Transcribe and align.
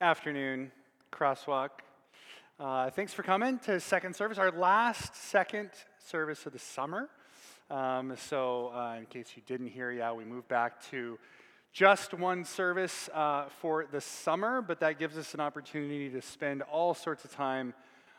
afternoon, 0.00 0.72
Crosswalk. 1.12 1.70
Uh, 2.58 2.90
thanks 2.90 3.14
for 3.14 3.22
coming 3.22 3.58
to 3.60 3.78
second 3.78 4.14
service, 4.16 4.38
our 4.38 4.50
last 4.50 5.14
second 5.14 5.70
service 6.04 6.44
of 6.46 6.52
the 6.52 6.58
summer. 6.58 7.08
Um, 7.70 8.14
so, 8.16 8.72
uh, 8.74 8.96
in 8.98 9.06
case 9.06 9.32
you 9.36 9.42
didn't 9.46 9.68
hear, 9.68 9.92
yeah, 9.92 10.12
we 10.12 10.24
moved 10.24 10.48
back 10.48 10.84
to 10.90 11.16
just 11.72 12.12
one 12.12 12.44
service 12.44 13.08
uh, 13.14 13.44
for 13.60 13.86
the 13.90 14.00
summer, 14.00 14.60
but 14.60 14.80
that 14.80 14.98
gives 14.98 15.16
us 15.16 15.32
an 15.32 15.40
opportunity 15.40 16.10
to 16.10 16.20
spend 16.20 16.62
all 16.62 16.92
sorts 16.92 17.24
of 17.24 17.32
time 17.32 17.72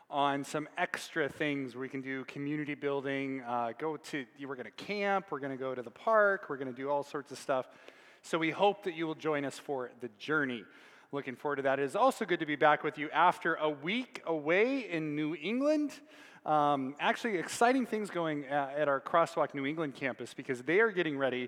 on 0.10 0.46
some 0.46 0.70
extra 0.78 1.28
things 1.28 1.76
we 1.76 1.90
can 1.90 2.02
do 2.02 2.24
community 2.26 2.76
building, 2.76 3.42
uh, 3.42 3.74
go 3.78 3.98
to, 3.98 4.26
we're 4.48 4.56
going 4.56 4.66
to 4.66 4.72
camp, 4.72 5.26
we're 5.30 5.40
going 5.40 5.52
to 5.52 5.58
go 5.58 5.76
to 5.76 5.82
the 5.82 5.92
park, 5.92 6.46
we're 6.50 6.58
going 6.58 6.74
to 6.74 6.82
do 6.82 6.90
all 6.90 7.04
sorts 7.04 7.32
of 7.32 7.38
stuff. 7.38 7.68
So, 8.22 8.38
we 8.38 8.52
hope 8.52 8.86
that 8.86 8.96
you 8.96 9.06
will 9.08 9.16
join 9.16 9.44
us 9.44 9.60
for 9.60 9.92
the 10.00 10.10
journey. 10.18 10.64
Looking 11.16 11.38
forward 11.38 11.56
to 11.56 11.62
that. 11.62 11.80
It 11.80 11.84
is 11.84 11.96
also 11.96 12.26
good 12.26 12.42
to 12.42 12.46
be 12.46 12.58
back 12.58 12.84
with 12.84 12.98
you 12.98 13.10
after 13.12 13.56
a 13.56 13.70
week 13.70 14.22
away 14.26 14.80
in 14.80 15.16
New 15.16 15.34
England. 15.34 15.94
Um, 16.46 16.94
actually, 17.00 17.38
exciting 17.38 17.86
things 17.86 18.10
going 18.10 18.44
at 18.48 18.90
our 18.90 19.00
Crosswalk 19.00 19.54
New 19.54 19.66
England 19.66 19.96
campus 19.96 20.34
because 20.34 20.62
they 20.64 20.82
are 20.82 20.92
getting 20.92 21.18
ready 21.18 21.48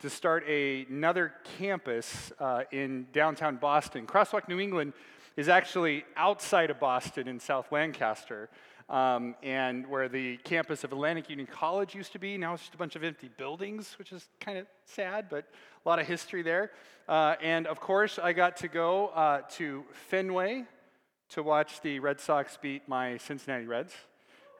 to 0.00 0.10
start 0.10 0.44
a, 0.46 0.84
another 0.90 1.32
campus 1.56 2.30
uh, 2.40 2.64
in 2.72 3.06
downtown 3.14 3.56
Boston. 3.56 4.06
Crosswalk 4.06 4.50
New 4.50 4.60
England 4.60 4.92
is 5.34 5.48
actually 5.48 6.04
outside 6.14 6.68
of 6.68 6.78
Boston 6.78 7.26
in 7.26 7.40
South 7.40 7.72
Lancaster. 7.72 8.50
Um, 8.88 9.34
and 9.42 9.84
where 9.88 10.08
the 10.08 10.36
campus 10.38 10.84
of 10.84 10.92
Atlantic 10.92 11.28
Union 11.28 11.48
College 11.48 11.94
used 11.94 12.12
to 12.12 12.20
be. 12.20 12.38
Now 12.38 12.54
it's 12.54 12.62
just 12.62 12.74
a 12.74 12.78
bunch 12.78 12.94
of 12.94 13.02
empty 13.02 13.28
buildings, 13.36 13.96
which 13.98 14.12
is 14.12 14.28
kind 14.38 14.58
of 14.58 14.66
sad, 14.84 15.26
but 15.28 15.44
a 15.84 15.88
lot 15.88 15.98
of 15.98 16.06
history 16.06 16.42
there. 16.42 16.70
Uh, 17.08 17.34
and 17.42 17.66
of 17.66 17.80
course, 17.80 18.18
I 18.22 18.32
got 18.32 18.56
to 18.58 18.68
go 18.68 19.08
uh, 19.08 19.40
to 19.56 19.84
Fenway 20.08 20.66
to 21.30 21.42
watch 21.42 21.80
the 21.80 21.98
Red 21.98 22.20
Sox 22.20 22.58
beat 22.62 22.88
my 22.88 23.16
Cincinnati 23.16 23.66
Reds. 23.66 23.92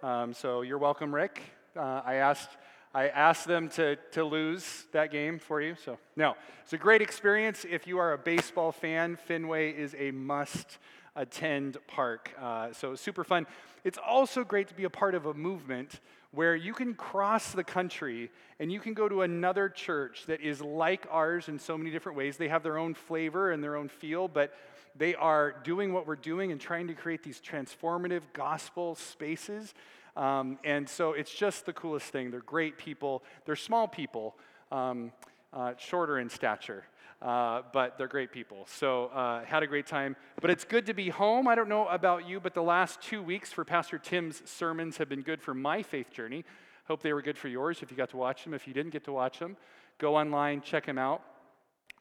Um, 0.03 0.35
so 0.35 0.63
you're 0.63 0.79
welcome, 0.79 1.15
Rick. 1.15 1.43
Uh, 1.77 2.03
I 2.05 2.15
asked. 2.15 2.51
I 2.95 3.09
asked 3.09 3.47
them 3.47 3.69
to, 3.71 3.97
to 4.13 4.25
lose 4.25 4.87
that 4.93 5.13
game 5.13 5.39
for 5.39 5.61
you. 5.61 5.75
So, 5.85 5.99
no, 6.17 6.35
it's 6.63 6.73
a 6.73 6.79
great 6.79 7.03
experience. 7.03 7.67
If 7.69 7.87
you 7.87 7.99
are 7.99 8.15
a 8.15 8.19
baseball 8.19 8.73
fan, 8.73 9.17
Fenway 9.17 9.73
is 9.73 9.95
a 9.99 10.13
must 10.13 10.79
attend 11.17 11.79
park. 11.89 12.33
Uh, 12.41 12.73
so 12.73 12.95
super 12.95 13.25
fun. 13.25 13.47
It's 13.83 13.99
also 13.99 14.45
great 14.45 14.69
to 14.69 14.75
be 14.75 14.85
a 14.85 14.91
part 14.91 15.15
of 15.15 15.27
a 15.27 15.35
movement 15.35 16.01
where 16.31 16.55
you 16.55 16.75
can 16.75 16.95
cross 16.95 17.53
the 17.53 17.65
country 17.65 18.31
and 18.61 18.71
you 18.71 18.79
can 18.79 18.95
go 18.95 19.09
to 19.09 19.23
another 19.23 19.69
church 19.69 20.25
that 20.27 20.41
is 20.41 20.61
like 20.61 21.07
ours 21.11 21.49
in 21.49 21.59
so 21.59 21.79
many 21.79 21.91
different 21.91 22.19
ways. 22.19 22.37
They 22.37 22.49
have 22.49 22.63
their 22.63 22.79
own 22.79 22.95
flavor 22.95 23.53
and 23.53 23.65
their 23.65 23.77
own 23.77 23.89
feel, 23.89 24.29
but 24.29 24.55
they 24.95 25.15
are 25.15 25.55
doing 25.65 25.93
what 25.93 26.07
we're 26.07 26.17
doing 26.17 26.53
and 26.53 26.61
trying 26.61 26.89
to 26.89 26.95
create 26.95 27.23
these 27.23 27.41
transformative 27.41 28.23
gospel 28.33 28.95
spaces. 28.95 29.73
Um, 30.17 30.59
and 30.65 30.89
so 30.89 31.13
it's 31.13 31.33
just 31.33 31.67
the 31.67 31.73
coolest 31.73 32.07
thing. 32.07 32.31
They're 32.31 32.41
great 32.41 32.79
people, 32.79 33.23
they're 33.45 33.57
small 33.57 33.87
people, 33.89 34.37
um, 34.73 35.13
uh, 35.53 35.75
shorter 35.79 36.19
in 36.19 36.29
stature. 36.29 36.85
Uh, 37.23 37.63
but 37.73 37.97
they're 37.97 38.09
great 38.09 38.31
people. 38.31 38.67
So, 38.69 39.07
uh, 39.07 39.43
had 39.45 39.63
a 39.63 39.67
great 39.67 39.87
time. 39.87 40.17
But 40.41 40.51
it's 40.51 40.65
good 40.65 40.85
to 40.87 40.95
be 40.95 41.09
home. 41.09 41.49
I 41.49 41.55
don't 41.55 41.69
know 41.69 41.89
about 41.89 42.29
you, 42.29 42.41
but 42.41 42.53
the 42.53 42.63
last 42.63 43.01
two 43.01 43.23
weeks 43.23 43.51
for 43.51 43.65
Pastor 43.65 43.99
Tim's 43.99 44.43
sermons 44.45 44.99
have 44.99 45.09
been 45.09 45.23
good 45.23 45.41
for 45.41 45.55
my 45.55 45.83
faith 45.83 46.13
journey. 46.13 46.45
Hope 46.89 47.03
they 47.03 47.15
were 47.15 47.23
good 47.23 47.39
for 47.39 47.49
yours 47.49 47.83
if 47.83 47.91
you 47.91 47.97
got 47.97 48.11
to 48.11 48.19
watch 48.19 48.45
them. 48.45 48.53
If 48.53 48.69
you 48.69 48.75
didn't 48.75 48.93
get 48.93 49.05
to 49.05 49.13
watch 49.13 49.39
them, 49.39 49.57
go 49.99 50.15
online, 50.17 50.61
check 50.61 50.85
him 50.85 50.99
out. 50.99 51.23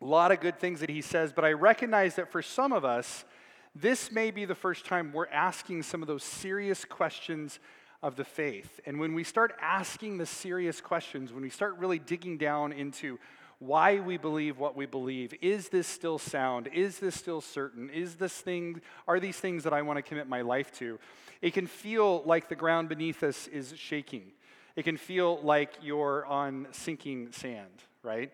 A 0.02 0.06
lot 0.06 0.32
of 0.32 0.42
good 0.42 0.60
things 0.60 0.82
that 0.82 0.90
he 0.90 1.02
says, 1.02 1.32
but 1.32 1.46
I 1.46 1.54
recognize 1.54 2.16
that 2.16 2.30
for 2.30 2.42
some 2.42 2.74
of 2.74 2.84
us, 2.84 3.24
this 3.74 4.12
may 4.12 4.32
be 4.32 4.46
the 4.46 4.56
first 4.56 4.86
time 4.86 5.12
we're 5.14 5.28
asking 5.28 5.84
some 5.84 6.02
of 6.02 6.08
those 6.08 6.24
serious 6.24 6.86
questions 6.86 7.60
of 8.04 8.16
the 8.16 8.24
faith. 8.24 8.80
And 8.86 9.00
when 9.00 9.14
we 9.14 9.24
start 9.24 9.56
asking 9.62 10.18
the 10.18 10.26
serious 10.26 10.82
questions, 10.82 11.34
when 11.34 11.42
we 11.42 11.50
start 11.50 11.78
really 11.78 12.00
digging 12.00 12.38
down 12.38 12.72
into 12.72 13.18
why 13.60 14.00
we 14.00 14.18
believe 14.18 14.58
what 14.58 14.76
we 14.76 14.86
believe. 14.86 15.34
Is 15.42 15.70
this 15.70 15.88
still 15.88 16.18
sound? 16.18 16.68
Is 16.68 17.00
this 17.00 17.16
still 17.16 17.42
certain? 17.42 17.90
Is 17.90 18.16
this 18.16 18.34
thing, 18.34 18.82
are 19.08 19.20
these 19.20 19.38
things 19.38 19.64
that 19.64 19.74
I 19.74 19.82
want 19.82 19.98
to 19.98 20.04
commit 20.04 20.28
my 20.28 20.42
life 20.42 20.72
to? 20.80 21.00
It 21.42 21.54
can 21.54 21.68
feel 21.68 22.24
like 22.26 22.50
the 22.50 22.56
ground 22.56 22.90
beneath 22.90 23.24
us 23.24 23.48
is 23.48 23.74
shaking. 23.78 24.32
It 24.76 24.84
can 24.84 24.98
feel 24.98 25.40
like 25.42 25.72
you're 25.82 26.26
on 26.26 26.68
sinking 26.72 27.32
sand, 27.32 27.84
right? 28.04 28.32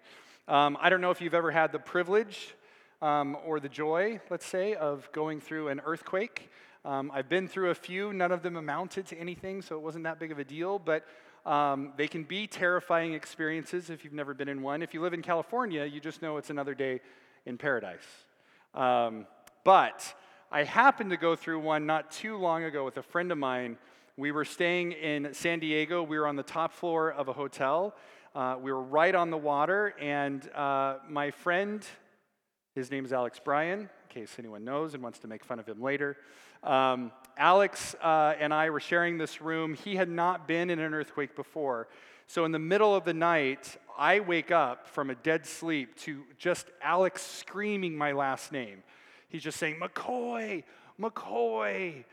Um, 0.47 0.77
I 0.81 0.89
don't 0.89 1.01
know 1.01 1.11
if 1.11 1.21
you've 1.21 1.33
ever 1.33 1.51
had 1.51 1.71
the 1.71 1.79
privilege 1.79 2.55
um, 3.01 3.37
or 3.45 3.59
the 3.59 3.69
joy, 3.69 4.19
let's 4.29 4.45
say, 4.45 4.73
of 4.75 5.09
going 5.11 5.39
through 5.39 5.67
an 5.67 5.81
earthquake. 5.85 6.49
Um, 6.83 7.11
I've 7.13 7.29
been 7.29 7.47
through 7.47 7.69
a 7.69 7.75
few, 7.75 8.11
none 8.11 8.31
of 8.31 8.41
them 8.41 8.55
amounted 8.55 9.05
to 9.07 9.17
anything, 9.17 9.61
so 9.61 9.75
it 9.75 9.81
wasn't 9.81 10.03
that 10.05 10.19
big 10.19 10.31
of 10.31 10.39
a 10.39 10.43
deal, 10.43 10.79
but 10.79 11.05
um, 11.46 11.94
they 11.97 12.07
can 12.07 12.24
be 12.24 12.47
terrifying 12.47 13.13
experiences 13.13 13.90
if 13.90 14.03
you've 14.03 14.13
never 14.13 14.34
been 14.34 14.47
in 14.47 14.62
one. 14.62 14.81
If 14.81 14.94
you 14.94 15.02
live 15.02 15.13
in 15.13 15.22
California, 15.22 15.85
you 15.85 16.00
just 16.00 16.22
know 16.22 16.38
it's 16.38 16.50
another 16.50 16.75
day 16.75 17.02
in 17.46 17.57
paradise. 17.57 18.06
Um, 18.74 19.25
but 19.63 20.13
I 20.52 20.63
happened 20.63 21.09
to 21.12 21.18
go 21.18 21.35
through 21.35 21.59
one 21.59 21.85
not 21.85 22.12
too 22.12 22.38
long 22.38 22.63
ago 22.63 22.85
with 22.85 22.97
a 22.97 23.03
friend 23.03 23.31
of 23.31 23.38
mine. 23.38 23.78
We 24.18 24.31
were 24.31 24.46
staying 24.46 24.91
in 24.91 25.34
San 25.34 25.59
Diego. 25.59 26.03
We 26.03 26.19
were 26.19 26.28
on 26.28 26.35
the 26.35 26.44
top 26.44 26.74
floor 26.74 27.12
of 27.12 27.28
a 27.28 27.34
hotel. 27.34 27.96
Uh, 28.35 28.58
we 28.62 28.72
were 28.72 28.81
right 28.81 29.16
on 29.16 29.29
the 29.29 29.38
water, 29.38 29.96
and 30.00 30.47
uh, 30.53 30.97
my 31.09 31.31
friend, 31.31 31.85
his 32.75 32.91
name 32.91 33.03
is 33.03 33.12
Alex 33.12 33.40
Bryan, 33.44 33.79
in 33.79 33.90
case 34.09 34.35
anyone 34.38 34.63
knows 34.63 34.94
and 34.94 35.02
wants 35.02 35.19
to 35.19 35.28
make 35.28 35.44
fun 35.44 35.59
of 35.59 35.68
him 35.68 35.81
later. 35.81 36.18
Um, 36.63 37.12
Alex 37.37 37.95
uh, 38.01 38.33
and 38.39 38.53
I 38.53 38.69
were 38.69 38.79
sharing 38.79 39.17
this 39.17 39.41
room. 39.41 39.73
He 39.73 39.95
had 39.95 40.09
not 40.09 40.47
been 40.47 40.69
in 40.69 40.79
an 40.79 40.93
earthquake 40.93 41.35
before. 41.35 41.87
So, 42.27 42.45
in 42.45 42.51
the 42.51 42.59
middle 42.59 42.95
of 42.95 43.03
the 43.03 43.13
night, 43.13 43.77
I 43.97 44.21
wake 44.21 44.51
up 44.51 44.87
from 44.87 45.09
a 45.09 45.15
dead 45.15 45.45
sleep 45.45 45.95
to 46.01 46.23
just 46.37 46.67
Alex 46.81 47.21
screaming 47.21 47.97
my 47.97 48.13
last 48.13 48.51
name. 48.51 48.83
He's 49.29 49.43
just 49.43 49.57
saying, 49.57 49.79
McCoy, 49.81 50.63
McCoy. 50.99 52.03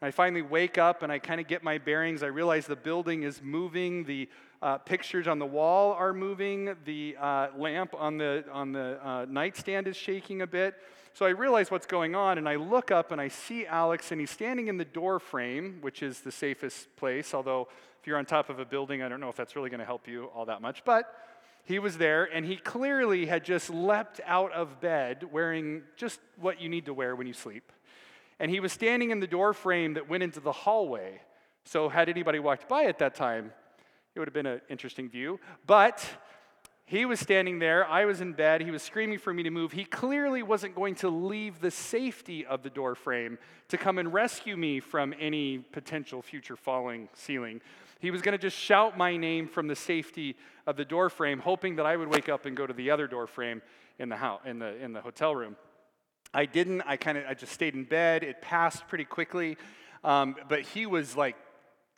I 0.00 0.10
finally 0.12 0.42
wake 0.42 0.78
up 0.78 1.02
and 1.02 1.10
I 1.10 1.18
kind 1.18 1.40
of 1.40 1.48
get 1.48 1.64
my 1.64 1.78
bearings. 1.78 2.22
I 2.22 2.26
realize 2.26 2.66
the 2.66 2.76
building 2.76 3.24
is 3.24 3.42
moving, 3.42 4.04
the 4.04 4.28
uh, 4.62 4.78
pictures 4.78 5.26
on 5.26 5.38
the 5.38 5.46
wall 5.46 5.92
are 5.92 6.12
moving, 6.12 6.76
the 6.84 7.16
uh, 7.20 7.48
lamp 7.56 7.94
on 7.98 8.16
the, 8.16 8.44
on 8.52 8.72
the 8.72 8.98
uh, 9.04 9.26
nightstand 9.28 9.88
is 9.88 9.96
shaking 9.96 10.42
a 10.42 10.46
bit. 10.46 10.74
So 11.14 11.26
I 11.26 11.30
realize 11.30 11.70
what's 11.70 11.86
going 11.86 12.14
on, 12.14 12.38
and 12.38 12.48
I 12.48 12.56
look 12.56 12.90
up 12.90 13.10
and 13.10 13.20
I 13.20 13.28
see 13.28 13.66
Alex, 13.66 14.12
and 14.12 14.20
he's 14.20 14.30
standing 14.30 14.68
in 14.68 14.76
the 14.76 14.84
door 14.84 15.18
frame, 15.18 15.78
which 15.80 16.02
is 16.02 16.20
the 16.20 16.30
safest 16.30 16.94
place. 16.96 17.34
Although, 17.34 17.68
if 18.00 18.06
you're 18.06 18.18
on 18.18 18.24
top 18.24 18.50
of 18.50 18.58
a 18.58 18.64
building, 18.64 19.02
I 19.02 19.08
don't 19.08 19.20
know 19.20 19.28
if 19.28 19.36
that's 19.36 19.56
really 19.56 19.70
going 19.70 19.80
to 19.80 19.86
help 19.86 20.06
you 20.06 20.26
all 20.34 20.44
that 20.46 20.62
much. 20.62 20.84
But 20.84 21.12
he 21.64 21.78
was 21.78 21.98
there, 21.98 22.24
and 22.24 22.46
he 22.46 22.56
clearly 22.56 23.26
had 23.26 23.44
just 23.44 23.68
leapt 23.68 24.20
out 24.24 24.52
of 24.52 24.80
bed 24.80 25.24
wearing 25.32 25.82
just 25.96 26.20
what 26.36 26.60
you 26.60 26.68
need 26.68 26.86
to 26.86 26.94
wear 26.94 27.16
when 27.16 27.26
you 27.26 27.32
sleep. 27.32 27.72
And 28.38 28.50
he 28.50 28.60
was 28.60 28.72
standing 28.72 29.10
in 29.10 29.20
the 29.20 29.26
door 29.26 29.52
frame 29.52 29.94
that 29.94 30.08
went 30.08 30.22
into 30.22 30.40
the 30.40 30.52
hallway. 30.52 31.20
So, 31.64 31.88
had 31.88 32.08
anybody 32.08 32.38
walked 32.38 32.68
by 32.68 32.84
at 32.84 33.00
that 33.00 33.14
time, 33.14 33.52
it 34.14 34.18
would 34.18 34.28
have 34.28 34.34
been 34.34 34.46
an 34.46 34.60
interesting 34.68 35.08
view. 35.08 35.40
But 35.66 36.04
he 36.88 37.04
was 37.04 37.20
standing 37.20 37.58
there. 37.58 37.86
I 37.86 38.06
was 38.06 38.22
in 38.22 38.32
bed. 38.32 38.62
He 38.62 38.70
was 38.70 38.82
screaming 38.82 39.18
for 39.18 39.34
me 39.34 39.42
to 39.42 39.50
move. 39.50 39.72
He 39.72 39.84
clearly 39.84 40.42
wasn't 40.42 40.74
going 40.74 40.94
to 40.96 41.10
leave 41.10 41.60
the 41.60 41.70
safety 41.70 42.46
of 42.46 42.62
the 42.62 42.70
door 42.70 42.94
frame 42.94 43.36
to 43.68 43.76
come 43.76 43.98
and 43.98 44.10
rescue 44.10 44.56
me 44.56 44.80
from 44.80 45.14
any 45.20 45.58
potential 45.58 46.22
future 46.22 46.56
falling 46.56 47.10
ceiling. 47.12 47.60
He 48.00 48.10
was 48.10 48.22
going 48.22 48.32
to 48.32 48.38
just 48.38 48.56
shout 48.56 48.96
my 48.96 49.18
name 49.18 49.48
from 49.48 49.66
the 49.66 49.76
safety 49.76 50.34
of 50.66 50.78
the 50.78 50.84
door 50.86 51.10
frame, 51.10 51.40
hoping 51.40 51.76
that 51.76 51.84
I 51.84 51.94
would 51.94 52.08
wake 52.08 52.30
up 52.30 52.46
and 52.46 52.56
go 52.56 52.66
to 52.66 52.72
the 52.72 52.90
other 52.90 53.06
door 53.06 53.26
frame 53.26 53.60
in 53.98 54.08
the 54.08 54.16
house, 54.16 54.40
in 54.46 54.58
the, 54.58 54.82
in 54.82 54.94
the 54.94 55.02
hotel 55.02 55.36
room. 55.36 55.56
I 56.32 56.46
didn't. 56.46 56.80
I 56.86 56.96
kind 56.96 57.18
of 57.18 57.24
I 57.28 57.34
just 57.34 57.52
stayed 57.52 57.74
in 57.74 57.84
bed. 57.84 58.22
It 58.22 58.40
passed 58.40 58.88
pretty 58.88 59.04
quickly, 59.04 59.58
um, 60.04 60.36
but 60.48 60.62
he 60.62 60.86
was 60.86 61.14
like 61.14 61.36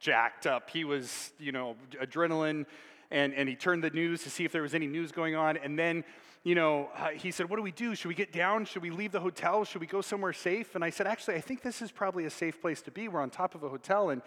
jacked 0.01 0.49
up. 0.49 0.69
He 0.69 0.83
was, 0.83 1.33
you 1.39 1.53
know, 1.53 1.77
adrenaline 2.03 2.67
and, 3.11 3.35
and 3.35 3.49
he 3.49 3.57
turned 3.57 3.83
the 3.83 3.91
news 3.91 4.23
to 4.23 4.31
see 4.31 4.45
if 4.45 4.53
there 4.53 4.62
was 4.62 4.75
any 4.75 4.87
news 4.87 5.12
going 5.12 5.35
on. 5.35 5.57
And 5.57 5.79
then, 5.79 6.05
you 6.45 6.55
know, 6.55 6.89
uh, 6.97 7.09
he 7.09 7.31
said, 7.31 7.51
What 7.51 7.57
do 7.57 7.62
we 7.62 7.73
do? 7.73 7.95
Should 7.95 8.09
we 8.09 8.15
get 8.15 8.33
down? 8.33 8.65
Should 8.65 8.83
we 8.83 8.91
leave 8.91 9.12
the 9.12 9.21
hotel? 9.21 9.65
Should 9.65 9.81
we 9.81 9.87
go 9.87 10.01
somewhere 10.01 10.33
safe? 10.33 10.75
And 10.75 10.85
I 10.85 10.91
said, 10.91 11.07
Actually, 11.07 11.37
I 11.37 11.41
think 11.41 11.62
this 11.62 11.83
is 11.83 11.91
probably 11.91 12.25
a 12.25 12.31
safe 12.31 12.61
place 12.61 12.81
to 12.83 12.91
be. 12.91 13.09
We're 13.09 13.21
on 13.21 13.31
top 13.31 13.55
of 13.55 13.62
a 13.62 13.69
hotel 13.69 14.11
and 14.11 14.23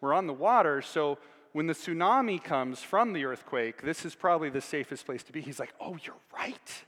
we're 0.00 0.14
on 0.14 0.26
the 0.26 0.34
water. 0.34 0.82
So 0.82 1.18
when 1.52 1.66
the 1.66 1.72
tsunami 1.72 2.42
comes 2.42 2.82
from 2.82 3.14
the 3.14 3.24
earthquake, 3.24 3.82
this 3.82 4.04
is 4.04 4.14
probably 4.14 4.50
the 4.50 4.60
safest 4.60 5.06
place 5.06 5.22
to 5.24 5.32
be. 5.32 5.40
He's 5.40 5.58
like, 5.58 5.72
Oh, 5.80 5.96
you're 6.02 6.14
right. 6.36 6.84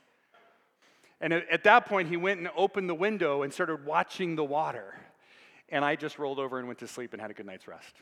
And 1.21 1.33
at 1.33 1.65
that 1.65 1.87
point, 1.87 2.09
he 2.09 2.17
went 2.17 2.39
and 2.39 2.49
opened 2.57 2.89
the 2.89 2.95
window 2.95 3.43
and 3.43 3.53
started 3.53 3.85
watching 3.85 4.37
the 4.37 4.45
water. 4.45 4.95
And 5.69 5.85
I 5.85 5.97
just 5.97 6.19
rolled 6.19 6.39
over 6.39 6.59
and 6.59 6.69
went 6.69 6.79
to 6.79 6.87
sleep 6.87 7.13
and 7.13 7.21
had 7.21 7.31
a 7.31 7.35
good 7.35 7.47
night's 7.47 7.67
rest. 7.67 7.93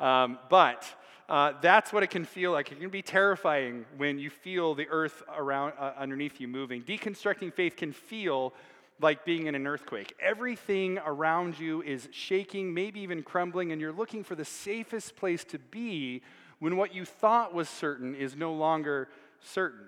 Um, 0.00 0.38
but 0.48 0.86
uh, 1.30 1.52
that's 1.62 1.92
what 1.92 2.02
it 2.02 2.10
can 2.10 2.24
feel 2.24 2.50
like. 2.50 2.72
It 2.72 2.80
can 2.80 2.90
be 2.90 3.02
terrifying 3.02 3.86
when 3.96 4.18
you 4.18 4.30
feel 4.30 4.74
the 4.74 4.88
earth 4.88 5.22
around 5.36 5.74
uh, 5.78 5.92
underneath 5.96 6.40
you 6.40 6.48
moving. 6.48 6.82
Deconstructing 6.82 7.54
faith 7.54 7.76
can 7.76 7.92
feel 7.92 8.52
like 9.00 9.24
being 9.24 9.46
in 9.46 9.54
an 9.54 9.64
earthquake. 9.64 10.12
Everything 10.20 10.98
around 10.98 11.56
you 11.56 11.82
is 11.82 12.08
shaking, 12.10 12.74
maybe 12.74 12.98
even 13.00 13.22
crumbling, 13.22 13.70
and 13.70 13.80
you're 13.80 13.92
looking 13.92 14.24
for 14.24 14.34
the 14.34 14.44
safest 14.44 15.14
place 15.14 15.44
to 15.44 15.60
be 15.60 16.20
when 16.58 16.76
what 16.76 16.92
you 16.92 17.04
thought 17.04 17.54
was 17.54 17.68
certain 17.68 18.16
is 18.16 18.34
no 18.34 18.52
longer 18.52 19.08
certain. 19.40 19.86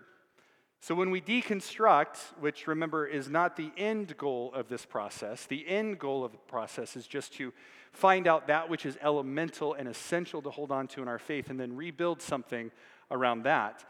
So, 0.80 0.94
when 0.94 1.10
we 1.10 1.20
deconstruct, 1.20 2.18
which 2.38 2.68
remember 2.68 3.04
is 3.04 3.28
not 3.28 3.56
the 3.56 3.72
end 3.76 4.16
goal 4.16 4.52
of 4.54 4.68
this 4.68 4.86
process, 4.86 5.44
the 5.46 5.66
end 5.68 5.98
goal 5.98 6.24
of 6.24 6.30
the 6.30 6.38
process 6.38 6.96
is 6.96 7.08
just 7.08 7.34
to 7.34 7.52
find 7.92 8.26
out 8.26 8.46
that 8.46 8.68
which 8.68 8.86
is 8.86 8.96
elemental 9.02 9.74
and 9.74 9.88
essential 9.88 10.42
to 10.42 10.50
hold 10.50 10.72
on 10.72 10.86
to 10.88 11.02
in 11.02 11.08
our 11.08 11.18
faith 11.18 11.50
and 11.50 11.60
then 11.60 11.76
rebuild 11.76 12.22
something 12.22 12.70
around 13.10 13.44
that. 13.44 13.84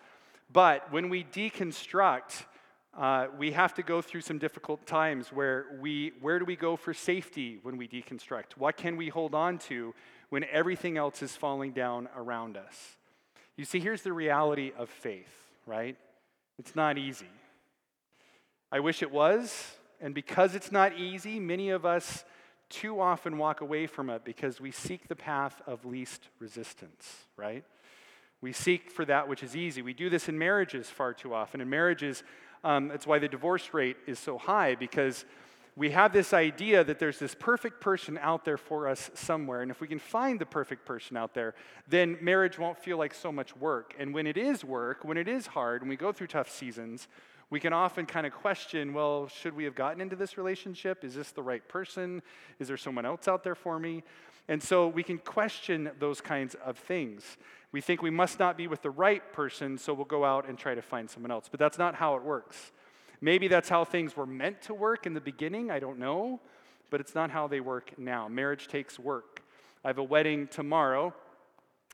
But 0.52 0.92
when 0.92 1.08
we 1.08 1.24
deconstruct, 1.24 2.44
uh, 2.96 3.28
we 3.38 3.52
have 3.52 3.72
to 3.74 3.82
go 3.82 4.02
through 4.02 4.20
some 4.20 4.38
difficult 4.38 4.86
times 4.86 5.32
where 5.32 5.66
we 5.80 6.12
where 6.20 6.38
do 6.38 6.44
we 6.44 6.56
go 6.56 6.76
for 6.76 6.92
safety 6.92 7.58
when 7.62 7.78
we 7.78 7.88
deconstruct? 7.88 8.56
What 8.58 8.76
can 8.76 8.96
we 8.96 9.08
hold 9.08 9.34
on 9.34 9.58
to 9.60 9.94
when 10.28 10.44
everything 10.44 10.98
else 10.98 11.22
is 11.22 11.34
falling 11.34 11.72
down 11.72 12.08
around 12.14 12.56
us? 12.56 12.96
You 13.56 13.64
see 13.64 13.80
here's 13.80 14.02
the 14.02 14.12
reality 14.12 14.72
of 14.76 14.90
faith 14.90 15.42
right? 15.66 15.96
It's 16.58 16.76
not 16.76 16.98
easy. 16.98 17.30
I 18.70 18.80
wish 18.80 19.02
it 19.02 19.10
was 19.10 19.74
and 20.00 20.14
because 20.14 20.54
it's 20.54 20.72
not 20.72 20.98
easy 20.98 21.38
many 21.38 21.70
of 21.70 21.84
us 21.86 22.24
too 22.72 23.00
often 23.00 23.38
walk 23.38 23.60
away 23.60 23.86
from 23.86 24.10
it 24.10 24.24
because 24.24 24.60
we 24.60 24.70
seek 24.70 25.06
the 25.06 25.14
path 25.14 25.60
of 25.66 25.84
least 25.84 26.28
resistance 26.38 27.26
right 27.36 27.64
we 28.40 28.52
seek 28.52 28.90
for 28.90 29.04
that 29.04 29.28
which 29.28 29.42
is 29.42 29.54
easy 29.54 29.82
we 29.82 29.92
do 29.92 30.08
this 30.08 30.28
in 30.28 30.38
marriages 30.38 30.88
far 30.88 31.12
too 31.12 31.34
often 31.34 31.60
in 31.60 31.68
marriages 31.68 32.24
um, 32.64 32.88
that's 32.88 33.06
why 33.06 33.18
the 33.18 33.28
divorce 33.28 33.74
rate 33.74 33.96
is 34.06 34.18
so 34.18 34.38
high 34.38 34.74
because 34.74 35.24
we 35.74 35.90
have 35.90 36.12
this 36.12 36.34
idea 36.34 36.84
that 36.84 36.98
there's 36.98 37.18
this 37.18 37.34
perfect 37.34 37.80
person 37.80 38.18
out 38.18 38.44
there 38.44 38.58
for 38.58 38.88
us 38.88 39.10
somewhere. 39.14 39.62
And 39.62 39.70
if 39.70 39.80
we 39.80 39.88
can 39.88 39.98
find 39.98 40.38
the 40.38 40.46
perfect 40.46 40.84
person 40.84 41.16
out 41.16 41.32
there, 41.32 41.54
then 41.88 42.18
marriage 42.20 42.58
won't 42.58 42.78
feel 42.78 42.98
like 42.98 43.14
so 43.14 43.32
much 43.32 43.56
work. 43.56 43.94
And 43.98 44.12
when 44.12 44.26
it 44.26 44.36
is 44.36 44.64
work, 44.64 45.02
when 45.02 45.16
it 45.16 45.28
is 45.28 45.46
hard, 45.46 45.80
when 45.80 45.88
we 45.88 45.96
go 45.96 46.12
through 46.12 46.26
tough 46.26 46.50
seasons, 46.50 47.08
we 47.52 47.60
can 47.60 47.74
often 47.74 48.06
kind 48.06 48.26
of 48.26 48.32
question 48.32 48.94
well, 48.94 49.28
should 49.28 49.54
we 49.54 49.64
have 49.64 49.74
gotten 49.74 50.00
into 50.00 50.16
this 50.16 50.38
relationship? 50.38 51.04
Is 51.04 51.14
this 51.14 51.32
the 51.32 51.42
right 51.42 51.68
person? 51.68 52.22
Is 52.58 52.66
there 52.66 52.78
someone 52.78 53.04
else 53.04 53.28
out 53.28 53.44
there 53.44 53.54
for 53.54 53.78
me? 53.78 54.04
And 54.48 54.62
so 54.62 54.88
we 54.88 55.02
can 55.02 55.18
question 55.18 55.90
those 55.98 56.22
kinds 56.22 56.56
of 56.64 56.78
things. 56.78 57.36
We 57.70 57.82
think 57.82 58.00
we 58.00 58.08
must 58.08 58.38
not 58.38 58.56
be 58.56 58.68
with 58.68 58.80
the 58.80 58.90
right 58.90 59.22
person, 59.34 59.76
so 59.76 59.92
we'll 59.92 60.06
go 60.06 60.24
out 60.24 60.48
and 60.48 60.56
try 60.56 60.74
to 60.74 60.80
find 60.80 61.10
someone 61.10 61.30
else. 61.30 61.48
But 61.50 61.60
that's 61.60 61.76
not 61.76 61.94
how 61.94 62.16
it 62.16 62.22
works. 62.22 62.72
Maybe 63.20 63.48
that's 63.48 63.68
how 63.68 63.84
things 63.84 64.16
were 64.16 64.26
meant 64.26 64.62
to 64.62 64.74
work 64.74 65.04
in 65.04 65.12
the 65.12 65.20
beginning, 65.20 65.70
I 65.70 65.78
don't 65.78 65.98
know, 65.98 66.40
but 66.88 67.00
it's 67.00 67.14
not 67.14 67.30
how 67.30 67.48
they 67.48 67.60
work 67.60 67.92
now. 67.98 68.28
Marriage 68.28 68.66
takes 68.66 68.98
work. 68.98 69.42
I 69.84 69.88
have 69.88 69.98
a 69.98 70.02
wedding 70.02 70.46
tomorrow, 70.46 71.12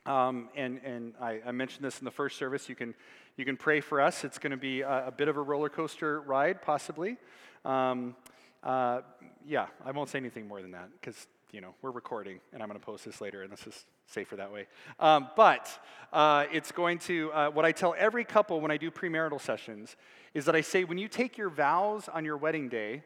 um, 0.09 0.49
and, 0.55 0.79
and 0.83 1.13
I, 1.21 1.39
I, 1.45 1.51
mentioned 1.51 1.85
this 1.85 1.99
in 1.99 2.05
the 2.05 2.11
first 2.11 2.39
service. 2.39 2.67
You 2.67 2.73
can, 2.73 2.95
you 3.37 3.45
can 3.45 3.55
pray 3.55 3.79
for 3.79 4.01
us. 4.01 4.23
It's 4.23 4.39
going 4.39 4.49
to 4.49 4.57
be 4.57 4.81
a, 4.81 5.07
a, 5.07 5.11
bit 5.11 5.27
of 5.27 5.37
a 5.37 5.41
roller 5.41 5.69
coaster 5.69 6.21
ride, 6.21 6.63
possibly. 6.63 7.17
Um, 7.63 8.15
uh, 8.63 9.01
yeah, 9.45 9.67
I 9.85 9.91
won't 9.91 10.09
say 10.09 10.17
anything 10.17 10.47
more 10.47 10.63
than 10.63 10.71
that 10.71 10.89
because 10.99 11.27
you 11.51 11.61
know, 11.61 11.75
we're 11.83 11.91
recording, 11.91 12.39
and 12.53 12.63
I'm 12.63 12.69
going 12.69 12.79
to 12.79 12.85
post 12.85 13.05
this 13.05 13.21
later, 13.21 13.43
and 13.43 13.51
this 13.51 13.67
is 13.67 13.85
safer 14.07 14.35
that 14.35 14.51
way. 14.51 14.65
Um, 14.99 15.29
but 15.35 15.69
uh, 16.11 16.45
it's 16.51 16.71
going 16.71 16.97
to, 16.99 17.31
uh, 17.31 17.49
what 17.51 17.65
I 17.65 17.71
tell 17.71 17.93
every 17.95 18.23
couple 18.23 18.61
when 18.61 18.71
I 18.71 18.77
do 18.77 18.89
premarital 18.89 19.39
sessions 19.39 19.95
is 20.33 20.45
that 20.45 20.55
I 20.55 20.61
say, 20.61 20.85
when 20.85 20.97
you 20.97 21.07
take 21.07 21.37
your 21.37 21.49
vows 21.49 22.09
on 22.09 22.25
your 22.25 22.37
wedding 22.37 22.67
day, 22.67 23.03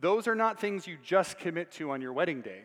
those 0.00 0.28
are 0.28 0.34
not 0.34 0.60
things 0.60 0.86
you 0.86 0.98
just 1.02 1.38
commit 1.38 1.70
to 1.72 1.90
on 1.90 2.02
your 2.02 2.12
wedding 2.12 2.42
day. 2.42 2.60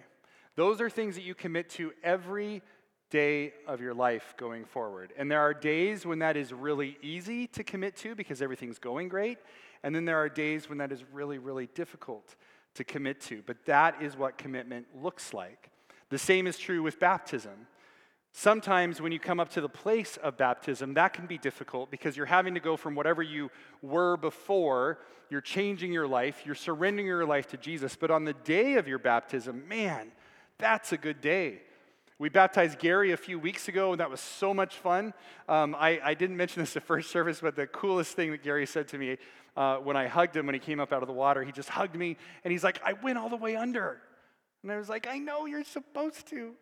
Those 0.55 0.81
are 0.81 0.89
things 0.89 1.15
that 1.15 1.23
you 1.23 1.35
commit 1.35 1.69
to 1.71 1.93
every 2.03 2.61
day 3.09 3.53
of 3.67 3.81
your 3.81 3.93
life 3.93 4.33
going 4.37 4.65
forward. 4.65 5.13
And 5.17 5.31
there 5.31 5.41
are 5.41 5.53
days 5.53 6.05
when 6.05 6.19
that 6.19 6.37
is 6.37 6.53
really 6.53 6.97
easy 7.01 7.47
to 7.47 7.63
commit 7.63 7.95
to 7.97 8.15
because 8.15 8.41
everything's 8.41 8.79
going 8.79 9.09
great. 9.09 9.39
And 9.83 9.95
then 9.95 10.05
there 10.05 10.17
are 10.17 10.29
days 10.29 10.69
when 10.69 10.77
that 10.79 10.91
is 10.91 11.03
really, 11.11 11.37
really 11.37 11.67
difficult 11.67 12.35
to 12.75 12.83
commit 12.83 13.19
to. 13.21 13.41
But 13.45 13.65
that 13.65 14.01
is 14.01 14.15
what 14.15 14.37
commitment 14.37 14.87
looks 14.95 15.33
like. 15.33 15.69
The 16.09 16.17
same 16.17 16.47
is 16.47 16.57
true 16.57 16.83
with 16.83 16.99
baptism. 16.99 17.67
Sometimes 18.31 19.01
when 19.01 19.11
you 19.11 19.19
come 19.19 19.39
up 19.39 19.49
to 19.51 19.61
the 19.61 19.69
place 19.69 20.17
of 20.17 20.37
baptism, 20.37 20.93
that 20.93 21.13
can 21.13 21.25
be 21.25 21.37
difficult 21.37 21.89
because 21.89 22.15
you're 22.15 22.27
having 22.27 22.53
to 22.53 22.59
go 22.59 22.77
from 22.77 22.93
whatever 22.93 23.23
you 23.23 23.49
were 23.81 24.17
before, 24.17 24.99
you're 25.29 25.41
changing 25.41 25.91
your 25.91 26.07
life, 26.07 26.43
you're 26.45 26.55
surrendering 26.55 27.07
your 27.07 27.25
life 27.25 27.47
to 27.47 27.57
Jesus. 27.57 27.95
But 27.95 28.11
on 28.11 28.25
the 28.25 28.33
day 28.33 28.75
of 28.75 28.87
your 28.87 28.99
baptism, 28.99 29.67
man, 29.67 30.11
that's 30.59 30.91
a 30.91 30.97
good 30.97 31.21
day. 31.21 31.61
We 32.19 32.27
baptized 32.27 32.79
Gary 32.79 33.13
a 33.13 33.17
few 33.17 33.39
weeks 33.39 33.69
ago, 33.69 33.93
and 33.93 34.01
that 34.01 34.09
was 34.09 34.19
so 34.19 34.53
much 34.53 34.75
fun. 34.75 35.13
Um, 35.47 35.73
I, 35.73 36.01
I, 36.03 36.13
didn't 36.15 36.35
mention 36.35 36.61
this 36.61 36.73
the 36.73 36.81
first 36.81 37.11
service, 37.11 37.39
but 37.39 37.55
the 37.55 37.65
coolest 37.65 38.11
thing 38.11 38.31
that 38.31 38.43
Gary 38.43 38.65
said 38.65 38.89
to 38.89 38.97
me 38.97 39.17
uh, 39.55 39.77
when 39.77 39.95
I 39.95 40.07
hugged 40.07 40.35
him 40.35 40.45
when 40.45 40.53
he 40.53 40.59
came 40.59 40.81
up 40.81 40.91
out 40.91 41.01
of 41.01 41.07
the 41.07 41.13
water. 41.13 41.45
He 41.45 41.53
just 41.53 41.69
hugged 41.69 41.95
me 41.95 42.17
and 42.43 42.51
he's 42.51 42.61
like, 42.61 42.81
I 42.83 42.91
went 42.91 43.17
all 43.17 43.29
the 43.29 43.37
way 43.37 43.55
under. 43.55 44.01
And 44.63 44.71
I 44.71 44.77
was 44.77 44.89
like, 44.89 45.07
I 45.07 45.17
know 45.17 45.45
you're 45.45 45.63
supposed 45.63 46.27
to. 46.27 46.55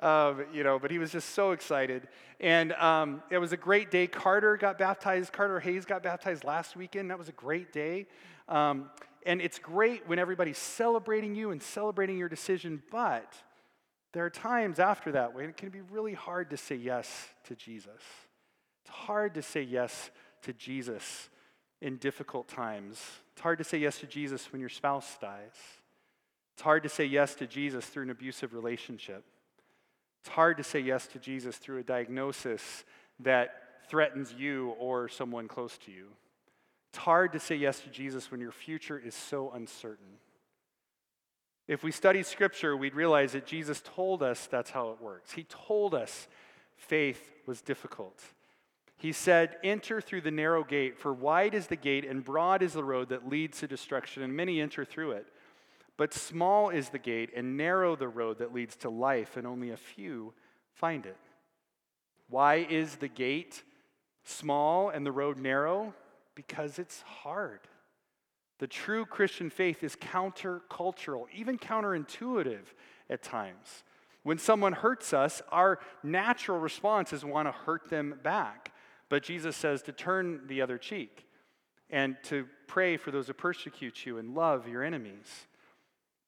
Um, 0.00 0.46
you 0.50 0.64
know, 0.64 0.78
but 0.78 0.90
he 0.90 0.98
was 0.98 1.12
just 1.12 1.30
so 1.30 1.52
excited. 1.52 2.08
And 2.40 2.72
um, 2.72 3.22
it 3.28 3.36
was 3.36 3.52
a 3.52 3.56
great 3.58 3.90
day. 3.90 4.06
Carter 4.06 4.56
got 4.56 4.78
baptized. 4.78 5.30
Carter 5.30 5.60
Hayes 5.60 5.84
got 5.84 6.02
baptized 6.02 6.42
last 6.42 6.74
weekend. 6.74 7.10
That 7.10 7.18
was 7.18 7.28
a 7.28 7.32
great 7.32 7.70
day. 7.70 8.06
Um, 8.48 8.88
and 9.26 9.42
it's 9.42 9.58
great 9.58 10.08
when 10.08 10.18
everybody's 10.18 10.58
celebrating 10.58 11.34
you 11.34 11.50
and 11.50 11.62
celebrating 11.62 12.16
your 12.16 12.30
decision, 12.30 12.82
but 12.90 13.34
there 14.16 14.24
are 14.24 14.30
times 14.30 14.78
after 14.78 15.12
that 15.12 15.34
when 15.34 15.44
it 15.44 15.58
can 15.58 15.68
be 15.68 15.82
really 15.82 16.14
hard 16.14 16.48
to 16.48 16.56
say 16.56 16.74
yes 16.74 17.28
to 17.44 17.54
Jesus. 17.54 18.00
It's 18.82 18.90
hard 18.90 19.34
to 19.34 19.42
say 19.42 19.60
yes 19.60 20.10
to 20.40 20.54
Jesus 20.54 21.28
in 21.82 21.98
difficult 21.98 22.48
times. 22.48 22.98
It's 23.32 23.42
hard 23.42 23.58
to 23.58 23.64
say 23.64 23.76
yes 23.76 23.98
to 23.98 24.06
Jesus 24.06 24.50
when 24.50 24.60
your 24.60 24.70
spouse 24.70 25.18
dies. 25.20 25.52
It's 26.54 26.62
hard 26.62 26.82
to 26.84 26.88
say 26.88 27.04
yes 27.04 27.34
to 27.34 27.46
Jesus 27.46 27.84
through 27.84 28.04
an 28.04 28.10
abusive 28.10 28.54
relationship. 28.54 29.22
It's 30.22 30.30
hard 30.30 30.56
to 30.56 30.64
say 30.64 30.80
yes 30.80 31.06
to 31.08 31.18
Jesus 31.18 31.58
through 31.58 31.80
a 31.80 31.82
diagnosis 31.84 32.86
that 33.20 33.50
threatens 33.90 34.32
you 34.32 34.70
or 34.78 35.10
someone 35.10 35.46
close 35.46 35.76
to 35.84 35.92
you. 35.92 36.06
It's 36.88 37.02
hard 37.02 37.32
to 37.34 37.38
say 37.38 37.56
yes 37.56 37.80
to 37.80 37.90
Jesus 37.90 38.30
when 38.30 38.40
your 38.40 38.50
future 38.50 38.98
is 38.98 39.14
so 39.14 39.50
uncertain. 39.50 40.16
If 41.68 41.82
we 41.82 41.90
study 41.90 42.22
Scripture, 42.22 42.76
we'd 42.76 42.94
realize 42.94 43.32
that 43.32 43.46
Jesus 43.46 43.82
told 43.84 44.22
us 44.22 44.46
that's 44.46 44.70
how 44.70 44.90
it 44.90 45.00
works. 45.00 45.32
He 45.32 45.44
told 45.44 45.94
us 45.94 46.28
faith 46.76 47.34
was 47.46 47.60
difficult. 47.60 48.20
He 48.96 49.12
said, 49.12 49.56
Enter 49.64 50.00
through 50.00 50.22
the 50.22 50.30
narrow 50.30 50.64
gate, 50.64 50.98
for 50.98 51.12
wide 51.12 51.54
is 51.54 51.66
the 51.66 51.76
gate 51.76 52.06
and 52.06 52.24
broad 52.24 52.62
is 52.62 52.72
the 52.72 52.84
road 52.84 53.08
that 53.08 53.28
leads 53.28 53.60
to 53.60 53.66
destruction, 53.66 54.22
and 54.22 54.34
many 54.34 54.60
enter 54.60 54.84
through 54.84 55.12
it. 55.12 55.26
But 55.96 56.14
small 56.14 56.70
is 56.70 56.90
the 56.90 56.98
gate 56.98 57.30
and 57.34 57.56
narrow 57.56 57.96
the 57.96 58.08
road 58.08 58.38
that 58.38 58.54
leads 58.54 58.76
to 58.76 58.90
life, 58.90 59.36
and 59.36 59.46
only 59.46 59.70
a 59.70 59.76
few 59.76 60.34
find 60.72 61.04
it. 61.04 61.16
Why 62.28 62.66
is 62.68 62.96
the 62.96 63.08
gate 63.08 63.62
small 64.24 64.88
and 64.90 65.04
the 65.04 65.12
road 65.12 65.38
narrow? 65.38 65.94
Because 66.34 66.78
it's 66.78 67.02
hard. 67.02 67.60
The 68.58 68.66
true 68.66 69.04
Christian 69.04 69.50
faith 69.50 69.82
is 69.82 69.96
countercultural, 69.96 71.26
even 71.34 71.58
counterintuitive 71.58 72.64
at 73.10 73.22
times. 73.22 73.84
When 74.22 74.38
someone 74.38 74.72
hurts 74.72 75.12
us, 75.12 75.42
our 75.52 75.78
natural 76.02 76.58
response 76.58 77.12
is 77.12 77.24
want 77.24 77.48
to 77.48 77.52
hurt 77.52 77.90
them 77.90 78.18
back. 78.22 78.72
But 79.08 79.22
Jesus 79.22 79.56
says 79.56 79.82
to 79.82 79.92
turn 79.92 80.46
the 80.46 80.62
other 80.62 80.78
cheek 80.78 81.26
and 81.90 82.16
to 82.24 82.46
pray 82.66 82.96
for 82.96 83.10
those 83.10 83.28
who 83.28 83.34
persecute 83.34 84.04
you 84.04 84.18
and 84.18 84.34
love 84.34 84.66
your 84.66 84.82
enemies. 84.82 85.46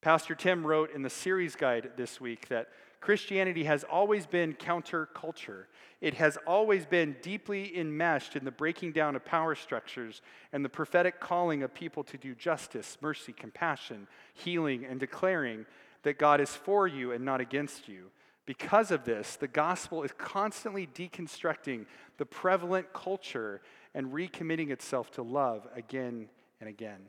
Pastor 0.01 0.33
Tim 0.33 0.65
wrote 0.65 0.93
in 0.95 1.01
the 1.01 1.09
series 1.09 1.57
guide 1.57 1.91
this 1.97 2.21
week 2.21 2.47
that 2.47 2.69
Christianity 3.01 3.63
has 3.63 3.83
always 3.83 4.25
been 4.25 4.53
counterculture. 4.53 5.65
It 6.01 6.15
has 6.15 6.37
always 6.45 6.85
been 6.85 7.15
deeply 7.21 7.77
enmeshed 7.77 8.35
in 8.35 8.45
the 8.45 8.51
breaking 8.51 8.91
down 8.91 9.15
of 9.15 9.25
power 9.25 9.55
structures 9.55 10.21
and 10.51 10.63
the 10.63 10.69
prophetic 10.69 11.19
calling 11.19 11.63
of 11.63 11.73
people 11.73 12.03
to 12.05 12.17
do 12.17 12.35
justice, 12.35 12.97
mercy, 13.01 13.33
compassion, 13.33 14.07
healing, 14.33 14.85
and 14.85 14.99
declaring 14.99 15.65
that 16.03 16.19
God 16.19 16.41
is 16.41 16.55
for 16.55 16.87
you 16.87 17.11
and 17.11 17.23
not 17.23 17.41
against 17.41 17.87
you. 17.87 18.11
Because 18.45 18.91
of 18.91 19.05
this, 19.05 19.35
the 19.35 19.47
gospel 19.47 20.03
is 20.03 20.11
constantly 20.17 20.87
deconstructing 20.87 21.85
the 22.17 22.25
prevalent 22.25 22.91
culture 22.93 23.61
and 23.93 24.11
recommitting 24.11 24.71
itself 24.71 25.11
to 25.11 25.21
love 25.21 25.67
again 25.75 26.29
and 26.59 26.67
again. 26.67 26.99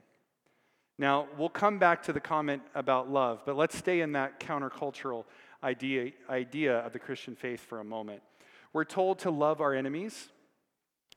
Now, 1.00 1.28
we'll 1.38 1.48
come 1.48 1.78
back 1.78 2.02
to 2.02 2.12
the 2.12 2.20
comment 2.20 2.60
about 2.74 3.10
love, 3.10 3.40
but 3.46 3.56
let's 3.56 3.74
stay 3.74 4.02
in 4.02 4.12
that 4.12 4.38
countercultural 4.38 5.24
idea, 5.64 6.12
idea 6.28 6.76
of 6.80 6.92
the 6.92 6.98
Christian 6.98 7.34
faith 7.34 7.60
for 7.60 7.80
a 7.80 7.84
moment. 7.84 8.20
We're 8.74 8.84
told 8.84 9.20
to 9.20 9.30
love 9.30 9.62
our 9.62 9.72
enemies. 9.74 10.28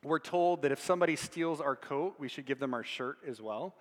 We're 0.02 0.20
told 0.20 0.62
that 0.62 0.72
if 0.72 0.80
somebody 0.80 1.18
steals 1.18 1.60
our 1.60 1.76
coat, 1.76 2.16
we 2.18 2.30
should 2.30 2.46
give 2.46 2.60
them 2.60 2.74
our 2.74 2.86
shirt 2.86 3.18
as 3.28 3.42
well. 3.42 3.76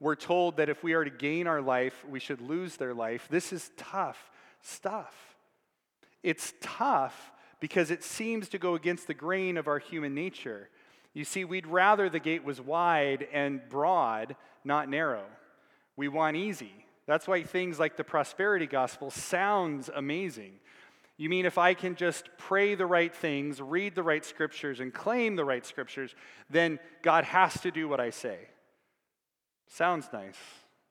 We're 0.00 0.16
told 0.16 0.56
that 0.56 0.68
if 0.68 0.82
we 0.82 0.94
are 0.94 1.04
to 1.04 1.10
gain 1.10 1.46
our 1.46 1.62
life, 1.62 2.04
we 2.10 2.18
should 2.18 2.40
lose 2.40 2.76
their 2.76 2.92
life. 2.92 3.28
This 3.30 3.52
is 3.52 3.70
tough 3.76 4.32
stuff. 4.62 5.14
It's 6.24 6.54
tough 6.60 7.30
because 7.60 7.92
it 7.92 8.02
seems 8.02 8.48
to 8.48 8.58
go 8.58 8.74
against 8.74 9.06
the 9.06 9.14
grain 9.14 9.58
of 9.58 9.68
our 9.68 9.78
human 9.78 10.12
nature. 10.12 10.70
You 11.14 11.24
see, 11.24 11.44
we'd 11.44 11.66
rather 11.66 12.10
the 12.10 12.18
gate 12.18 12.44
was 12.44 12.60
wide 12.60 13.26
and 13.32 13.60
broad, 13.70 14.36
not 14.66 14.88
narrow. 14.88 15.24
We 15.96 16.08
want 16.08 16.36
easy. 16.36 16.72
That's 17.06 17.28
why 17.28 17.44
things 17.44 17.78
like 17.78 17.96
the 17.96 18.04
prosperity 18.04 18.66
gospel 18.66 19.10
sounds 19.10 19.88
amazing. 19.94 20.54
You 21.16 21.30
mean 21.30 21.46
if 21.46 21.56
I 21.56 21.72
can 21.72 21.94
just 21.94 22.28
pray 22.36 22.74
the 22.74 22.84
right 22.84 23.14
things, 23.14 23.60
read 23.60 23.94
the 23.94 24.02
right 24.02 24.24
scriptures, 24.24 24.80
and 24.80 24.92
claim 24.92 25.36
the 25.36 25.44
right 25.44 25.64
scriptures, 25.64 26.14
then 26.50 26.78
God 27.02 27.24
has 27.24 27.58
to 27.62 27.70
do 27.70 27.88
what 27.88 28.00
I 28.00 28.10
say. 28.10 28.38
Sounds 29.68 30.08
nice. 30.12 30.36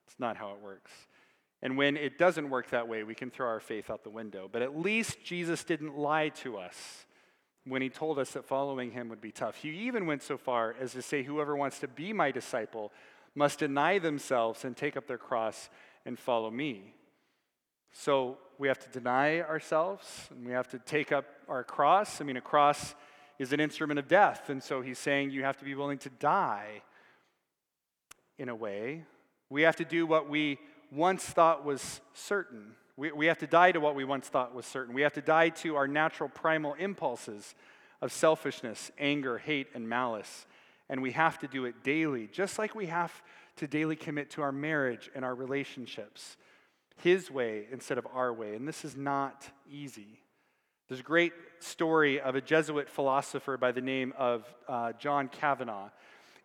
It's 0.08 0.20
not 0.20 0.38
how 0.38 0.52
it 0.52 0.62
works. 0.62 0.92
And 1.62 1.78
when 1.78 1.98
it 1.98 2.18
doesn't 2.18 2.50
work 2.50 2.70
that 2.72 2.88
way, 2.88 3.04
we 3.04 3.16
can 3.16 3.30
throw 3.30 3.48
our 3.48 3.60
faith 3.60 3.90
out 3.90 4.04
the 4.04 4.10
window. 4.10 4.50
But 4.52 4.62
at 4.62 4.78
least 4.78 5.24
Jesus 5.24 5.64
didn't 5.64 5.98
lie 5.98 6.30
to 6.30 6.58
us 6.58 7.06
when 7.66 7.82
he 7.82 7.90
told 7.90 8.20
us 8.20 8.32
that 8.32 8.46
following 8.46 8.92
him 8.92 9.10
would 9.10 9.22
be 9.22 9.32
tough. 9.32 9.56
He 9.56 9.70
even 9.70 10.06
went 10.06 10.22
so 10.22 10.38
far 10.38 10.76
as 10.80 10.94
to 10.94 11.02
say, 11.02 11.24
Whoever 11.24 11.56
wants 11.56 11.80
to 11.80 11.88
be 11.88 12.14
my 12.14 12.32
disciple 12.32 12.92
must 13.36 13.60
deny 13.60 14.00
themselves 14.00 14.64
and 14.64 14.76
take 14.76 14.98
up 14.98 15.08
their 15.08 15.18
cross 15.18 15.70
and 16.06 16.18
follow 16.18 16.50
me. 16.50 16.94
So 17.92 18.38
we 18.58 18.68
have 18.68 18.80
to 18.80 18.90
deny 18.90 19.42
ourselves 19.42 20.28
and 20.32 20.46
we 20.46 20.54
have 20.54 20.68
to 20.70 20.80
take 20.80 21.12
up 21.12 21.26
our 21.48 21.64
cross. 21.64 22.22
I 22.22 22.24
mean, 22.24 22.38
a 22.38 22.42
cross 22.42 22.96
is 23.38 23.54
an 23.54 23.60
instrument 23.60 24.00
of 24.00 24.08
death. 24.08 24.50
And 24.50 24.64
so 24.64 24.82
he's 24.82 25.00
saying 25.00 25.32
you 25.32 25.44
have 25.44 25.58
to 25.58 25.66
be 25.66 25.76
willing 25.76 25.98
to 26.00 26.10
die 26.10 26.82
in 28.38 28.50
a 28.50 28.56
way. 28.56 29.04
We 29.50 29.64
have 29.64 29.76
to 29.78 29.86
do 29.86 30.06
what 30.06 30.30
we 30.30 30.58
once 30.92 31.24
thought 31.24 31.66
was 31.66 32.02
certain. 32.14 32.76
We, 32.98 33.12
we 33.12 33.26
have 33.28 33.40
to 33.40 33.48
die 33.48 33.72
to 33.74 33.80
what 33.80 33.96
we 33.96 34.06
once 34.06 34.28
thought 34.28 34.56
was 34.56 34.66
certain. 34.66 34.94
We 34.94 35.02
have 35.02 35.14
to 35.14 35.22
die 35.22 35.50
to 35.50 35.76
our 35.76 35.88
natural 35.88 36.30
primal 36.30 36.74
impulses 36.76 37.56
of 38.02 38.12
selfishness, 38.12 38.92
anger, 38.98 39.38
hate, 39.38 39.68
and 39.74 39.88
malice. 39.88 40.46
And 40.90 41.02
we 41.02 41.12
have 41.12 41.40
to 41.40 41.48
do 41.48 41.66
it 41.66 41.84
daily, 41.84 42.28
just 42.32 42.60
like 42.60 42.76
we 42.76 42.88
have 42.88 43.24
to 43.58 43.68
daily 43.68 43.96
commit 43.96 44.30
to 44.32 44.42
our 44.42 44.52
marriage 44.52 45.10
and 45.16 45.26
our 45.26 45.34
relationships. 45.34 46.38
His 47.02 47.30
way 47.30 47.68
instead 47.72 47.98
of 47.98 48.08
our 48.14 48.34
way. 48.34 48.56
And 48.56 48.68
this 48.68 48.86
is 48.86 48.96
not 48.96 49.50
easy. 49.70 50.22
There's 50.88 51.00
a 51.00 51.04
great 51.04 51.34
story 51.60 52.22
of 52.22 52.36
a 52.36 52.42
Jesuit 52.42 52.90
philosopher 52.90 53.58
by 53.58 53.72
the 53.72 53.82
name 53.82 54.14
of 54.18 54.46
uh, 54.68 54.94
John 54.94 55.28
Kavanaugh. 55.28 55.90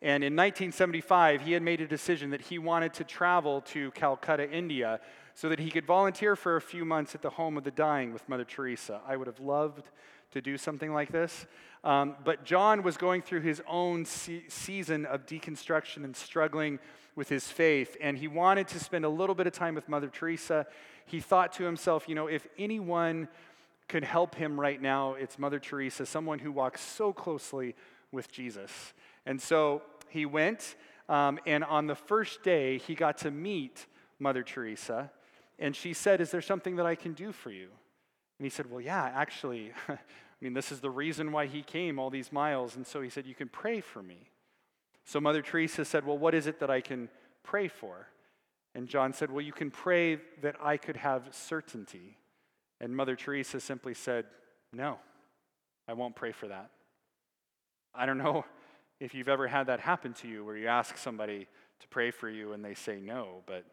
And 0.03 0.25
in 0.25 0.35
1975, 0.35 1.43
he 1.43 1.53
had 1.53 1.63
made 1.63 1.83
a 1.83 1.87
decision 1.87 2.31
that 2.31 2.41
he 2.41 2.59
wanted 2.59 2.95
to 2.95 3.05
travel 3.05 3.61
to 3.63 3.91
Calcutta, 3.91 4.51
India, 4.51 5.01
so 5.35 5.51
that 5.51 5.59
he 5.59 5.71
could 5.71 5.85
volunteer 5.85 6.37
for 6.37 6.57
a 6.57 6.61
few 6.61 6.87
months 6.87 7.15
at 7.15 7.21
the 7.21 7.31
home 7.31 7.59
of 7.59 7.65
the 7.65 7.71
dying 7.71 8.13
with 8.13 8.27
Mother 8.29 8.45
Teresa. 8.45 9.03
I 9.07 9.17
would 9.17 9.27
have 9.27 9.41
loved 9.41 9.91
to 10.33 10.41
do 10.41 10.57
something 10.57 10.93
like 10.93 11.13
this. 11.13 11.47
Um, 11.83 12.17
but 12.25 12.45
John 12.45 12.83
was 12.83 12.97
going 12.97 13.23
through 13.23 13.41
his 13.41 13.63
own 13.67 14.05
se- 14.05 14.45
season 14.49 15.07
of 15.07 15.27
deconstruction 15.27 16.05
and 16.05 16.15
struggling 16.15 16.79
with 17.17 17.29
his 17.29 17.49
faith, 17.49 17.97
and 18.01 18.17
he 18.17 18.29
wanted 18.29 18.69
to 18.69 18.79
spend 18.79 19.05
a 19.05 19.09
little 19.09 19.35
bit 19.35 19.47
of 19.47 19.53
time 19.53 19.75
with 19.75 19.89
Mother 19.89 20.09
Teresa. 20.09 20.67
He 21.07 21.21
thought 21.21 21.53
to 21.55 21.65
himself, 21.65 22.09
you 22.09 22.15
know, 22.15 22.29
if 22.29 22.47
anyone 22.59 23.29
could 23.89 24.05
help 24.05 24.37
him 24.37 24.59
right 24.59 24.81
now, 24.81 25.15
it's 25.15 25.39
Mother 25.39 25.59
Teresa, 25.59 26.07
someone 26.07 26.39
who 26.39 26.53
walks 26.53 26.81
so 26.81 27.13
closely 27.13 27.75
with 28.13 28.31
Jesus. 28.31 28.95
And 29.27 29.41
so 29.41 29.83
he 30.09 30.27
went, 30.27 30.77
um, 31.09 31.41
and 31.45 31.65
on 31.65 31.89
the 31.89 31.97
first 31.97 32.43
day, 32.43 32.79
he 32.79 32.95
got 32.95 33.19
to 33.19 33.31
meet 33.31 33.87
Mother 34.21 34.45
Teresa. 34.45 35.11
And 35.59 35.75
she 35.75 35.93
said, 35.93 36.21
Is 36.21 36.31
there 36.31 36.41
something 36.41 36.77
that 36.77 36.87
I 36.87 36.95
can 36.95 37.15
do 37.15 37.33
for 37.33 37.51
you? 37.51 37.69
And 38.41 38.47
he 38.47 38.51
said, 38.51 38.71
Well, 38.71 38.81
yeah, 38.81 39.05
actually, 39.15 39.71
I 39.89 39.99
mean, 40.41 40.55
this 40.55 40.73
is 40.73 40.81
the 40.81 40.89
reason 40.89 41.31
why 41.31 41.45
he 41.45 41.63
came 41.63 41.99
all 41.99 42.09
these 42.09 42.33
miles. 42.33 42.75
And 42.75 42.87
so 42.87 43.03
he 43.03 43.11
said, 43.11 43.27
You 43.27 43.35
can 43.35 43.49
pray 43.49 43.83
for 43.83 44.03
me. 44.03 44.31
So 45.05 45.21
Mother 45.21 45.43
Teresa 45.43 45.85
said, 45.85 46.07
Well, 46.07 46.17
what 46.17 46.35
is 46.35 46.47
it 46.47 46.59
that 46.61 46.71
I 46.71 46.81
can 46.81 47.11
pray 47.43 47.69
for? 47.69 48.07
And 48.75 48.89
John 48.89 49.13
said, 49.13 49.31
Well, 49.31 49.43
you 49.43 49.53
can 49.53 49.71
pray 49.71 50.21
that 50.41 50.57
I 50.59 50.79
could 50.79 50.97
have 50.97 51.29
certainty. 51.33 52.17
And 52.81 52.97
Mother 52.97 53.15
Teresa 53.15 53.61
simply 53.61 53.93
said, 53.93 54.25
No, 54.73 54.97
I 55.87 55.93
won't 55.93 56.17
pray 56.17 56.33
for 56.33 56.49
that. 56.49 56.71
I 57.95 58.07
don't 58.07 58.17
know 58.17 58.47
if 59.01 59.15
you've 59.15 59.29
ever 59.29 59.49
had 59.49 59.67
that 59.67 59.81
happen 59.81 60.15
to 60.15 60.29
you 60.29 60.47
where 60.47 60.57
you 60.57 60.69
ask 60.69 60.97
somebody 60.97 61.47
to 61.81 61.89
pray 61.89 62.11
for 62.11 62.31
you 62.31 62.55
and 62.55 62.65
they 62.65 62.73
say 62.73 63.01
no, 63.01 63.43
but 63.45 63.67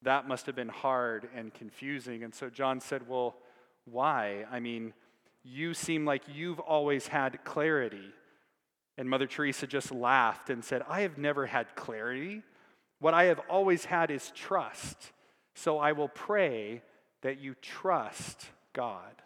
that 0.00 0.26
must 0.26 0.46
have 0.46 0.56
been 0.56 0.70
hard 0.70 1.28
and 1.34 1.52
confusing. 1.52 2.24
And 2.24 2.34
so 2.34 2.48
John 2.48 2.80
said, 2.80 3.06
Well, 3.06 3.36
why? 3.90 4.44
I 4.50 4.60
mean, 4.60 4.92
you 5.42 5.74
seem 5.74 6.04
like 6.04 6.22
you've 6.32 6.60
always 6.60 7.06
had 7.06 7.44
clarity. 7.44 8.12
And 8.98 9.08
Mother 9.08 9.26
Teresa 9.26 9.66
just 9.66 9.92
laughed 9.92 10.50
and 10.50 10.64
said, 10.64 10.82
I 10.88 11.02
have 11.02 11.18
never 11.18 11.46
had 11.46 11.74
clarity. 11.76 12.42
What 12.98 13.14
I 13.14 13.24
have 13.24 13.40
always 13.48 13.84
had 13.84 14.10
is 14.10 14.32
trust. 14.34 15.12
So 15.54 15.78
I 15.78 15.92
will 15.92 16.08
pray 16.08 16.82
that 17.22 17.38
you 17.38 17.54
trust 17.62 18.46
God. 18.72 19.22